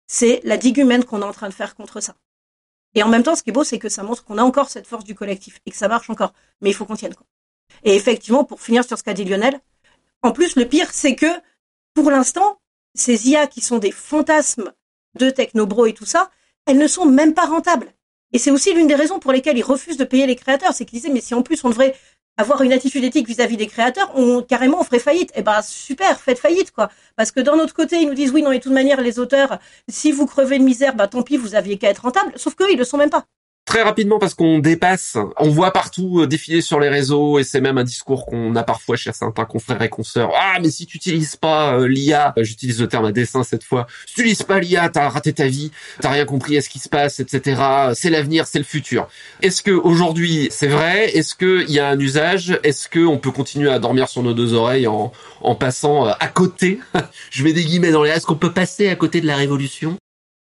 C'est 0.08 0.42
la 0.44 0.58
digue 0.58 0.78
humaine 0.78 1.04
qu'on 1.04 1.22
est 1.22 1.26
en 1.26 1.32
train 1.32 1.50
de 1.50 1.54
faire 1.54 1.76
contre 1.76 2.02
ça. 2.02 2.16
Et 2.96 3.04
en 3.04 3.10
même 3.10 3.24
temps, 3.24 3.36
ce 3.36 3.44
qui 3.44 3.52
est 3.52 3.54
beau, 3.54 3.64
c'est 3.64 3.80
que 3.80 3.90
ça 3.90 4.04
montre 4.04 4.24
qu'on 4.24 4.38
a 4.38 4.44
encore 4.44 4.70
cette 4.70 4.88
force 4.88 5.04
du 5.04 5.16
collectif 5.16 5.60
et 5.66 5.72
que 5.72 5.78
ça 5.78 5.88
marche 5.88 6.10
encore. 6.10 6.34
Mais 6.62 6.70
il 6.70 6.74
faut 6.74 6.86
qu'on 6.86 6.96
tienne. 6.96 7.14
Quoi. 7.14 7.26
Et 7.84 7.96
effectivement, 7.96 8.44
pour 8.44 8.62
finir 8.62 8.84
sur 8.84 8.98
ce 8.98 9.04
qu'a 9.04 9.14
dit 9.14 9.26
Lionel, 9.26 9.60
en 10.24 10.32
plus, 10.32 10.56
le 10.56 10.68
pire, 10.68 10.92
c'est 10.92 11.16
que 11.16 11.28
pour 11.94 12.10
l'instant, 12.12 12.60
ces 12.96 13.30
IA 13.30 13.48
qui 13.48 13.62
sont 13.62 13.78
des 13.78 13.92
fantasmes 13.92 14.74
de 15.16 15.30
technobro 15.30 15.86
et 15.86 15.94
tout 15.94 16.06
ça, 16.06 16.30
elles 16.70 16.78
ne 16.78 16.88
sont 16.88 17.06
même 17.06 17.34
pas 17.34 17.46
rentables. 17.46 17.88
Et 18.32 18.38
c'est 18.38 18.52
aussi 18.52 18.74
l'une 18.74 18.88
des 18.88 18.96
raisons 18.96 19.20
pour 19.20 19.32
lesquelles 19.32 19.58
ils 19.58 19.64
refusent 19.64 19.98
de 19.98 20.04
payer 20.04 20.28
les 20.28 20.36
créateurs, 20.36 20.74
c'est 20.74 20.86
qu'ils 20.86 21.00
disaient 21.00 21.12
mais 21.12 21.22
si 21.22 21.34
en 21.34 21.42
plus 21.42 21.64
on 21.64 21.70
devrait 21.70 21.96
avoir 22.38 22.62
une 22.62 22.72
attitude 22.72 23.04
éthique 23.04 23.28
vis-à-vis 23.28 23.58
des 23.58 23.68
créateurs, 23.68 24.12
on 24.16 24.42
carrément 24.44 24.80
on 24.80 24.84
ferait 24.84 25.00
faillite. 25.00 25.32
Eh 25.36 25.42
ben 25.42 25.62
super, 25.64 26.22
faites 26.22 26.40
faillite 26.40 26.72
quoi. 26.72 26.90
Parce 27.16 27.32
que 27.32 27.40
d'un 27.40 27.60
autre 27.60 27.74
côté, 27.74 27.98
ils 28.02 28.08
nous 28.08 28.14
disent 28.14 28.32
oui 28.32 28.44
non 28.44 28.52
et 28.52 28.60
de 28.60 28.64
toute 28.64 28.72
manière 28.72 29.02
les 29.02 29.20
auteurs, 29.20 29.60
si 29.90 30.12
vous 30.12 30.26
crevez 30.26 30.60
de 30.60 30.64
misère, 30.64 30.96
bah 30.96 31.08
tant 31.08 31.24
pis, 31.24 31.38
vous 31.38 31.56
aviez 31.56 31.78
qu'à 31.78 31.90
être 31.90 32.04
rentable. 32.04 32.32
Sauf 32.36 32.56
qu'eux 32.56 32.72
ils 32.72 32.78
le 32.78 32.86
sont 32.86 32.98
même 32.98 33.10
pas 33.10 33.26
très 33.70 33.84
rapidement 33.84 34.18
parce 34.18 34.34
qu'on 34.34 34.58
dépasse, 34.58 35.16
on 35.38 35.50
voit 35.50 35.72
partout 35.72 36.22
euh, 36.22 36.28
défiler 36.28 36.60
sur 36.60 36.80
les 36.80 36.90
réseaux 36.90 37.38
et 37.38 37.44
c'est 37.44 37.62
même 37.62 37.78
un 37.78 37.84
discours 37.84 38.26
qu'on 38.26 38.56
a 38.56 38.64
parfois 38.64 38.96
chez 38.96 39.12
certains 39.14 39.46
confrères 39.46 39.80
et 39.84 39.90
consoeurs. 39.90 40.32
Ah 40.36 40.58
mais 40.60 40.72
si 40.72 40.88
tu 40.88 40.98
utilises 40.98 41.36
pas 41.36 41.76
euh, 41.76 41.88
l'IA, 41.88 42.34
euh, 42.36 42.44
j'utilise 42.44 42.82
le 42.82 42.88
terme 42.88 43.06
à 43.06 43.12
dessin 43.12 43.44
cette 43.44 43.64
fois, 43.64 43.86
si 44.08 44.16
tu 44.16 44.22
utilises 44.22 44.42
pas 44.42 44.60
l'IA, 44.60 44.90
t'as 44.90 45.08
raté 45.10 45.34
ta 45.34 45.46
vie, 45.46 45.70
t'as 46.02 46.10
rien 46.10 46.26
compris 46.26 46.58
à 46.58 46.62
ce 46.62 46.70
qui 46.70 46.80
se 46.80 46.90
passe, 46.90 47.20
etc. 47.20 47.62
C'est 47.94 48.10
l'avenir, 48.10 48.48
c'est 48.48 48.58
le 48.58 48.66
futur. 48.66 49.08
Est-ce 49.44 49.62
que 49.62 49.72
aujourd'hui 49.72 50.48
c'est 50.50 50.68
vrai? 50.68 51.16
Est-ce 51.16 51.36
qu'il 51.36 51.70
y 51.70 51.80
a 51.80 51.90
un 51.90 52.00
usage? 52.00 52.60
Est-ce 52.64 52.90
qu'on 52.90 53.20
peut 53.20 53.32
continuer 53.32 53.70
à 53.70 53.78
dormir 53.78 54.10
sur 54.10 54.24
nos 54.24 54.34
deux 54.34 54.56
oreilles 54.56 54.88
en, 54.88 55.12
en 55.42 55.54
passant 55.54 56.06
à 56.06 56.28
côté? 56.28 56.80
Je 57.30 57.44
mets 57.44 57.54
des 57.54 57.66
guillemets 57.66 57.92
dans 57.92 58.02
les. 58.02 58.10
Est-ce 58.10 58.26
qu'on 58.26 58.34
peut 58.34 58.52
passer 58.52 58.90
à 58.90 58.96
côté 58.96 59.22
de 59.22 59.28
la 59.28 59.36
révolution? 59.36 60.00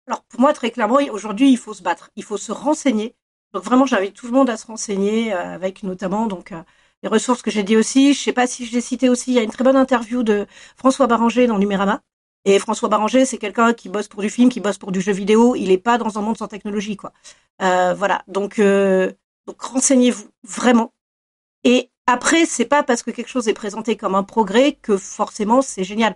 Alors 0.09 0.23
pour 0.25 0.41
moi, 0.41 0.55
très 0.55 0.71
clairement, 0.71 0.99
aujourd'hui, 1.13 1.51
il 1.51 1.59
faut 1.59 1.75
se 1.75 1.83
battre, 1.83 2.11
il 2.17 2.25
faut 2.25 2.39
se 2.39 2.51
renseigner. 2.51 3.15
Donc 3.53 3.63
vraiment, 3.63 3.85
j'invite 3.87 4.15
tout 4.15 4.27
le 4.27 4.33
monde 4.33 4.49
à 4.49 4.57
se 4.57 4.67
renseigner 4.67 5.35
euh, 5.35 5.55
avec 5.55 5.83
notamment 5.83 6.27
donc 6.27 6.53
euh, 6.53 6.63
les 7.03 7.11
ressources 7.11 7.43
que 7.43 7.51
j'ai 7.51 7.63
dit 7.63 7.77
aussi. 7.77 8.15
Je 8.15 8.21
sais 8.21 8.33
pas 8.33 8.47
si 8.47 8.65
je 8.67 8.73
l'ai 8.73 8.81
cité 8.81 9.11
aussi. 9.11 9.33
Il 9.33 9.35
y 9.35 9.39
a 9.39 9.43
une 9.43 9.51
très 9.51 9.65
bonne 9.65 9.77
interview 9.77 10.23
de 10.23 10.47
François 10.77 11.07
Baranger 11.07 11.47
dans 11.47 11.59
Numérama. 11.59 12.01
Et 12.47 12.59
François 12.59 12.89
Baranger, 12.89 13.27
c'est 13.27 13.37
quelqu'un 13.39 13.75
qui 13.75 13.91
bosse 13.91 14.09
pour 14.09 14.23
du 14.23 14.31
film, 14.31 14.49
qui 14.49 14.61
bosse 14.61 14.79
pour 14.79 14.93
du 14.93 15.01
jeu 15.03 15.13
vidéo. 15.13 15.55
Il 15.57 15.71
est 15.71 15.79
pas 15.79 15.99
dans 15.99 16.19
un 16.19 16.23
monde 16.23 16.39
sans 16.39 16.49
technologie, 16.49 16.97
quoi. 16.97 17.13
Euh, 17.63 17.93
voilà. 17.95 18.23
Donc, 18.29 18.59
euh, 18.61 19.13
donc 19.47 19.61
renseignez-vous 19.61 20.29
vraiment. 20.45 20.93
Et 21.65 21.91
après, 22.07 22.47
c'est 22.47 22.65
pas 22.65 22.83
parce 22.83 23.03
que 23.03 23.11
quelque 23.11 23.29
chose 23.29 23.49
est 23.49 23.55
présenté 23.55 23.97
comme 23.97 24.15
un 24.15 24.23
progrès 24.25 24.73
que 24.73 24.97
forcément 24.97 25.61
c'est 25.63 25.85
génial. 25.85 26.15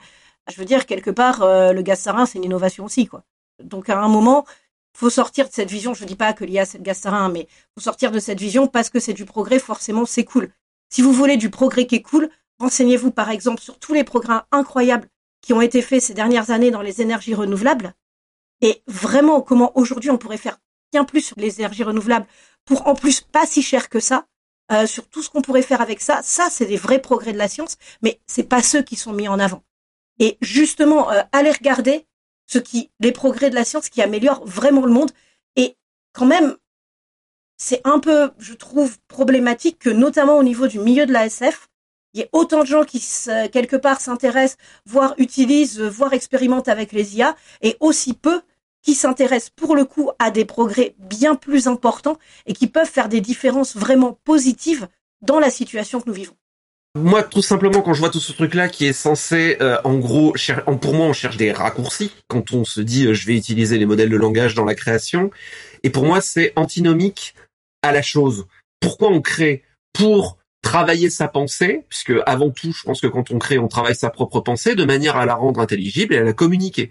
Je 0.51 0.57
veux 0.57 0.65
dire, 0.65 0.87
quelque 0.87 1.11
part, 1.11 1.41
le 1.41 1.83
gaz 1.83 2.01
sarin, 2.01 2.27
c'est 2.27 2.39
une 2.39 2.45
innovation 2.45 2.85
aussi, 2.85 3.07
quoi. 3.07 3.25
Donc 3.65 3.89
à 3.89 4.01
un 4.01 4.09
moment, 4.09 4.45
faut 4.95 5.11
sortir 5.11 5.49
de 5.49 5.53
cette 5.53 5.71
vision. 5.71 5.95
Je 5.95 6.05
dis 6.05 6.17
pas 6.17 6.33
que 6.33 6.45
l'IA 6.45 6.65
c'est 6.67 6.79
le 6.79 6.85
gaz 6.85 6.99
sarin, 6.99 7.29
mais 7.29 7.49
faut 7.75 7.81
sortir 7.81 8.11
de 8.11 8.19
cette 8.19 8.41
vision 8.41 8.67
parce 8.67 8.91
que 8.91 9.01
c'est 9.01 9.13
du 9.13 9.25
progrès. 9.25 9.59
Forcément, 9.59 10.07
c'est 10.07 10.25
cool. 10.25 10.51
Si 10.91 11.03
vous 11.03 11.13
voulez 11.13 11.37
du 11.37 11.51
progrès 11.51 11.87
qui 11.87 11.97
est 11.97 12.03
cool, 12.03 12.31
renseignez-vous 12.59 13.11
par 13.11 13.31
exemple 13.31 13.61
sur 13.61 13.79
tous 13.79 13.95
les 13.95 14.05
programmes 14.05 14.43
incroyables 14.53 15.09
qui 15.41 15.53
ont 15.53 15.61
été 15.61 15.83
faits 15.83 16.03
ces 16.03 16.15
dernières 16.15 16.51
années 16.51 16.71
dans 16.71 16.83
les 16.83 17.01
énergies 17.03 17.35
renouvelables 17.35 17.95
et 18.63 18.83
vraiment 18.87 19.43
comment 19.43 19.77
aujourd'hui 19.77 20.11
on 20.11 20.19
pourrait 20.19 20.39
faire 20.39 20.59
bien 20.93 21.05
plus 21.05 21.21
sur 21.21 21.39
les 21.39 21.59
énergies 21.59 21.83
renouvelables 21.83 22.27
pour 22.65 22.87
en 22.87 22.95
plus 22.95 23.21
pas 23.21 23.45
si 23.45 23.63
cher 23.63 23.89
que 23.89 24.01
ça. 24.01 24.27
Euh, 24.71 24.87
sur 24.87 25.07
tout 25.09 25.23
ce 25.23 25.29
qu'on 25.29 25.43
pourrait 25.43 25.61
faire 25.61 25.81
avec 25.83 26.01
ça, 26.01 26.21
ça 26.23 26.49
c'est 26.49 26.65
des 26.65 26.77
vrais 26.77 27.01
progrès 27.01 27.33
de 27.33 27.39
la 27.39 27.49
science, 27.49 27.77
mais 28.01 28.21
c'est 28.27 28.45
pas 28.45 28.63
ceux 28.63 28.81
qui 28.83 28.97
sont 28.97 29.13
mis 29.13 29.29
en 29.29 29.39
avant. 29.39 29.65
Et 30.19 30.39
justement, 30.41 31.11
euh, 31.11 31.21
allez 31.33 31.51
regarder 31.51 32.07
ce 32.47 32.59
qui, 32.59 32.91
les 33.01 33.13
progrès 33.13 33.51
de 33.51 33.55
la 33.55 33.65
science 33.65 33.89
qui 33.89 34.03
améliorent 34.03 34.45
vraiment 34.45 34.85
le 34.85 34.93
monde. 34.93 35.11
Et 35.57 35.77
quand 36.13 36.27
même, 36.27 36.57
c'est 37.57 37.81
un 37.85 37.99
peu, 37.99 38.31
je 38.39 38.55
trouve, 38.55 38.99
problématique 39.09 39.79
que 39.79 39.91
notamment 39.91 40.37
au 40.37 40.43
niveau 40.43 40.67
du 40.67 40.79
milieu 40.79 41.07
de 41.07 41.13
la 41.13 41.27
SF, 41.27 41.69
il 42.15 42.21
y 42.21 42.23
ait 42.23 42.31
autant 42.33 42.61
de 42.61 42.67
gens 42.67 42.85
qui, 42.85 43.03
quelque 43.53 43.77
part, 43.77 44.01
s'intéressent, 44.01 44.59
voire 44.85 45.15
utilisent, 45.17 45.81
voire 45.81 46.13
expérimentent 46.13 46.69
avec 46.69 46.93
les 46.93 47.17
IA, 47.17 47.37
et 47.63 47.77
aussi 47.81 48.15
peu 48.15 48.43
qui 48.83 48.95
s'intéressent 48.95 49.51
pour 49.51 49.77
le 49.77 49.85
coup 49.85 50.11
à 50.19 50.31
des 50.31 50.45
progrès 50.45 50.95
bien 50.99 51.37
plus 51.37 51.69
importants 51.69 52.19
et 52.47 52.53
qui 52.53 52.67
peuvent 52.67 52.91
faire 52.91 53.09
des 53.09 53.21
différences 53.21 53.77
vraiment 53.77 54.19
positives 54.25 54.89
dans 55.23 55.39
la 55.39 55.51
situation 55.51 56.01
que 56.01 56.09
nous 56.09 56.15
vivons. 56.15 56.37
Moi, 56.95 57.23
tout 57.23 57.41
simplement, 57.41 57.81
quand 57.81 57.95
je 57.95 58.01
vois 58.01 58.11
tout 58.11 58.21
ce 58.21 58.33
truc-là 58.33 58.69
qui 58.69 58.85
est 58.85 58.93
censé, 58.93 59.57
euh, 59.63 59.79
en 59.85 59.95
gros, 59.95 60.35
pour 60.83 60.93
moi, 60.93 61.07
on 61.07 61.15
cherche 61.15 61.39
des 61.39 61.51
raccourcis 61.51 62.13
quand 62.29 62.53
on 62.53 62.65
se 62.65 62.83
dit 62.83 63.07
euh, 63.07 63.15
je 63.15 63.27
vais 63.27 63.35
utiliser 63.35 63.79
les 63.79 63.87
modèles 63.87 64.11
de 64.11 64.17
langage 64.17 64.55
dans 64.55 64.67
la 64.67 64.75
création. 64.75 65.31
Et 65.85 65.91
pour 65.91 66.05
moi, 66.05 66.21
c'est 66.21 66.53
antinomique 66.55 67.35
à 67.83 67.93
la 67.93 68.03
chose. 68.03 68.47
Pourquoi 68.79 69.09
on 69.09 69.23
crée 69.23 69.63
Pour 69.95 70.37
travailler 70.61 71.09
sa 71.09 71.29
pensée, 71.29 71.87
puisque 71.89 72.13
avant 72.27 72.51
tout, 72.51 72.73
je 72.73 72.83
pense 72.83 73.01
que 73.01 73.07
quand 73.07 73.31
on 73.31 73.39
crée, 73.39 73.59
on 73.59 73.69
travaille 73.69 73.97
sa 73.97 74.11
propre 74.11 74.41
pensée 74.41 74.75
de 74.75 74.85
manière 74.85 75.17
à 75.17 75.25
la 75.25 75.35
rendre 75.35 75.61
intelligible 75.61 76.13
et 76.15 76.19
à 76.19 76.23
la 76.23 76.35
communiquer. 76.35 76.91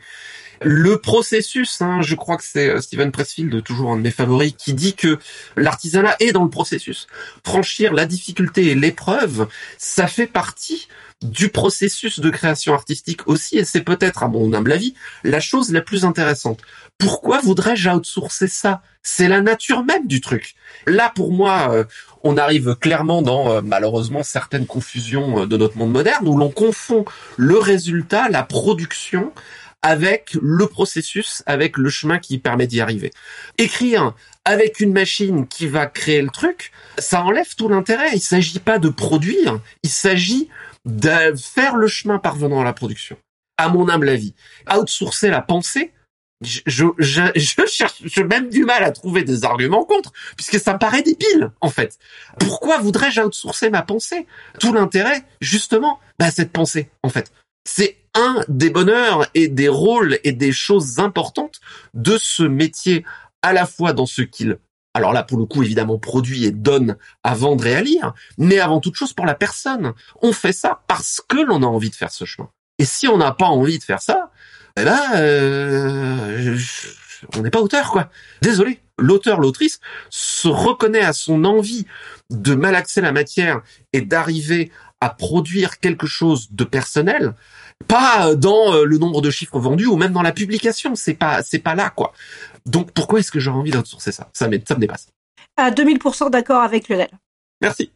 Le 0.64 0.98
processus, 0.98 1.82
hein, 1.82 2.02
je 2.02 2.14
crois 2.14 2.38
que 2.38 2.44
c'est 2.44 2.70
euh, 2.70 2.82
Steven 2.82 3.12
Pressfield, 3.12 3.64
toujours 3.64 3.92
un 3.92 3.98
de 3.98 4.02
mes 4.02 4.12
favoris, 4.12 4.54
qui 4.56 4.76
dit 4.76 4.94
que 4.94 5.18
l'artisanat 5.56 6.16
est 6.20 6.34
dans 6.34 6.44
le 6.44 6.52
processus. 6.52 7.08
Franchir 7.44 7.94
la 7.94 8.06
difficulté 8.06 8.68
et 8.68 8.76
l'épreuve, 8.76 9.48
ça 9.80 10.06
fait 10.06 10.28
partie 10.28 10.88
du 11.24 11.50
processus 11.50 12.20
de 12.20 12.30
création 12.30 12.76
artistique 12.76 13.28
aussi, 13.28 13.58
et 13.58 13.66
c'est 13.66 13.82
peut-être, 13.82 14.22
à 14.22 14.28
mon 14.28 14.54
humble 14.54 14.72
avis, 14.72 14.94
la 15.24 15.40
chose 15.40 15.72
la 15.72 15.82
plus 15.82 16.06
intéressante. 16.06 16.60
Pourquoi 17.00 17.42
voudrais-je 17.42 17.90
outsourcer 17.90 18.48
ça? 18.48 18.84
C'est 19.02 19.28
la 19.28 19.42
nature 19.42 19.84
même 19.84 20.06
du 20.06 20.22
truc. 20.22 20.54
Là, 20.86 21.12
pour 21.14 21.32
moi, 21.32 21.70
euh, 21.72 21.86
on 22.24 22.38
arrive 22.38 22.76
clairement 22.76 23.24
dans, 23.24 23.52
euh, 23.52 23.62
malheureusement, 23.64 24.22
certaines 24.22 24.68
confusions 24.68 25.48
de 25.48 25.58
notre 25.58 25.78
monde 25.78 25.92
moderne, 25.92 26.28
où 26.28 26.38
l'on 26.38 26.52
confond 26.52 27.04
le 27.38 27.58
résultat, 27.58 28.30
la 28.30 28.44
production, 28.44 29.34
avec 29.82 30.36
le 30.42 30.68
processus, 30.68 31.44
avec 31.46 31.78
le 31.78 31.90
chemin 31.90 32.20
qui 32.20 32.38
permet 32.38 32.68
d'y 32.68 32.82
arriver. 32.82 33.12
Écrire 33.58 34.14
avec 34.46 34.80
une 34.80 34.94
machine 34.94 35.48
qui 35.48 35.68
va 35.68 35.88
créer 35.88 36.22
le 36.22 36.30
truc, 36.30 36.72
ça 36.98 37.24
enlève 37.24 37.56
tout 37.56 37.68
l'intérêt. 37.68 38.12
Il 38.14 38.22
s'agit 38.22 38.60
pas 38.60 38.80
de 38.80 38.90
produire, 38.90 39.60
il 39.84 39.90
s'agit 39.90 40.50
de 40.86 41.34
faire 41.36 41.76
le 41.76 41.88
chemin 41.88 42.20
parvenant 42.20 42.62
à 42.62 42.64
la 42.64 42.74
production. 42.74 43.18
À 43.58 43.70
mon 43.70 43.90
humble 43.90 44.10
avis, 44.10 44.34
outsourcer 44.72 45.30
la 45.30 45.42
pensée, 45.42 45.92
je, 46.42 46.86
cherche, 47.68 48.02
j'ai 48.04 48.24
même 48.24 48.50
du 48.50 48.66
mal 48.66 48.84
à 48.84 48.92
trouver 48.92 49.24
des 49.24 49.46
arguments 49.46 49.86
contre, 49.86 50.12
puisque 50.36 50.60
ça 50.60 50.74
me 50.74 50.80
paraît 50.80 51.04
débile, 51.04 51.52
en 51.62 51.70
fait. 51.70 51.98
Pourquoi 52.40 52.80
voudrais-je 52.80 53.22
outsourcer 53.22 53.70
ma 53.70 53.84
pensée? 53.84 54.26
Tout 54.60 54.74
l'intérêt, 54.74 55.24
justement, 55.40 56.00
bah, 56.20 56.32
cette 56.32 56.52
pensée, 56.52 56.90
en 57.04 57.10
fait. 57.10 57.32
C'est 57.64 57.98
un 58.14 58.44
des 58.48 58.70
bonheurs 58.70 59.28
et 59.34 59.48
des 59.48 59.70
rôles 59.70 60.20
et 60.24 60.32
des 60.32 60.52
choses 60.52 61.00
importantes 61.00 61.60
de 61.94 62.18
ce 62.18 62.44
métier, 62.44 63.06
à 63.42 63.54
la 63.54 63.66
fois 63.66 63.94
dans 63.94 64.06
ce 64.06 64.22
qu'il, 64.22 64.58
alors 64.94 65.14
là, 65.14 65.24
pour 65.24 65.38
le 65.38 65.46
coup, 65.46 65.64
évidemment, 65.64 65.98
produit 65.98 66.46
et 66.46 66.52
donne 66.52 66.98
à 67.24 67.34
vendre 67.34 67.66
et 67.66 67.76
à 67.76 67.82
lire, 67.82 68.14
mais 68.38 68.60
avant 68.60 68.80
toute 68.80 68.96
chose 68.96 69.14
pour 69.14 69.26
la 69.26 69.36
personne. 69.36 69.94
On 70.22 70.34
fait 70.34 70.54
ça 70.54 70.82
parce 70.88 71.22
que 71.26 71.38
l'on 71.38 71.64
a 71.64 71.68
envie 71.68 71.90
de 71.90 71.96
faire 71.96 72.12
ce 72.12 72.26
chemin. 72.26 72.50
Et 72.78 72.86
si 72.86 73.08
on 73.08 73.18
n'a 73.18 73.32
pas 73.32 73.46
envie 73.46 73.80
de 73.80 73.84
faire 73.84 74.02
ça, 74.02 74.32
eh 74.78 74.84
ben, 74.84 75.00
euh, 75.16 76.58
on 77.38 77.42
n'est 77.42 77.50
pas 77.50 77.62
auteur, 77.62 77.92
quoi. 77.92 78.10
Désolé. 78.42 78.80
L'auteur, 78.98 79.40
l'autrice 79.40 79.80
se 80.10 80.48
reconnaît 80.48 81.02
à 81.02 81.14
son 81.14 81.46
envie 81.46 81.86
de 82.30 82.54
malaxer 82.54 83.02
la 83.02 83.12
matière 83.12 83.62
et 83.94 84.02
d'arriver 84.02 84.72
à 85.02 85.10
produire 85.10 85.80
quelque 85.80 86.08
chose 86.08 86.50
de 86.52 86.64
personnel, 86.64 87.34
pas 87.88 88.36
dans 88.36 88.74
euh, 88.74 88.86
le 88.86 88.98
nombre 89.00 89.22
de 89.22 89.32
chiffres 89.32 89.60
vendus 89.60 89.88
ou 89.88 89.98
même 89.98 90.14
dans 90.14 90.22
la 90.22 90.32
publication. 90.32 90.96
C'est 90.96 91.16
pas, 91.16 91.42
c'est 91.44 91.60
pas 91.60 91.76
là, 91.76 91.90
quoi. 91.90 92.14
Donc, 92.66 92.92
pourquoi 92.92 93.20
est-ce 93.20 93.32
que 93.32 93.40
j'aurais 93.40 93.58
envie 93.58 93.72
d'outsourcer 93.72 94.12
ça? 94.12 94.30
Ça 94.34 94.48
me, 94.48 94.60
ça 94.66 94.76
me 94.76 94.80
dépasse. 94.80 95.08
À 95.58 95.72
2000% 95.72 96.30
d'accord 96.30 96.62
avec 96.62 96.88
Lionel. 96.88 97.10
Merci. 97.62 97.92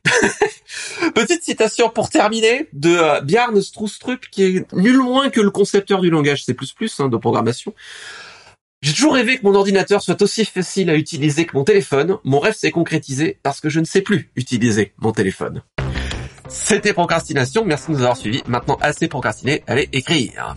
Petite 1.16 1.44
citation 1.44 1.90
pour 1.90 2.10
terminer 2.10 2.68
de 2.74 2.90
euh, 2.90 3.22
Bjarne 3.22 3.62
Stroustrup, 3.62 4.28
qui 4.30 4.44
est 4.44 4.74
nul 4.74 4.98
moins 4.98 5.30
que 5.30 5.42
le 5.42 5.50
concepteur 5.50 6.02
du 6.02 6.10
langage 6.10 6.44
C++ 6.46 6.56
hein, 7.00 7.08
de 7.08 7.18
programmation. 7.18 7.74
J'ai 8.82 8.94
toujours 8.94 9.16
rêvé 9.16 9.40
que 9.40 9.44
mon 9.44 9.56
ordinateur 9.56 10.04
soit 10.04 10.22
aussi 10.22 10.46
facile 10.46 10.92
à 10.92 10.96
utiliser 10.96 11.46
que 11.46 11.58
mon 11.58 11.64
téléphone. 11.64 12.18
Mon 12.24 12.40
rêve 12.40 12.54
s'est 12.54 12.70
concrétisé 12.70 13.40
parce 13.42 13.60
que 13.60 13.70
je 13.70 13.80
ne 13.80 13.86
sais 13.86 14.02
plus 14.02 14.30
utiliser 14.36 14.94
mon 15.00 15.12
téléphone. 15.12 15.64
C'était 16.48 16.94
Procrastination. 16.94 17.66
Merci 17.66 17.88
de 17.88 17.94
nous 17.94 18.02
avoir 18.02 18.18
suivis. 18.18 18.44
Maintenant, 18.48 18.78
assez 18.82 19.08
procrastiné. 19.08 19.64
Allez 19.68 19.90
écrire. 19.92 20.56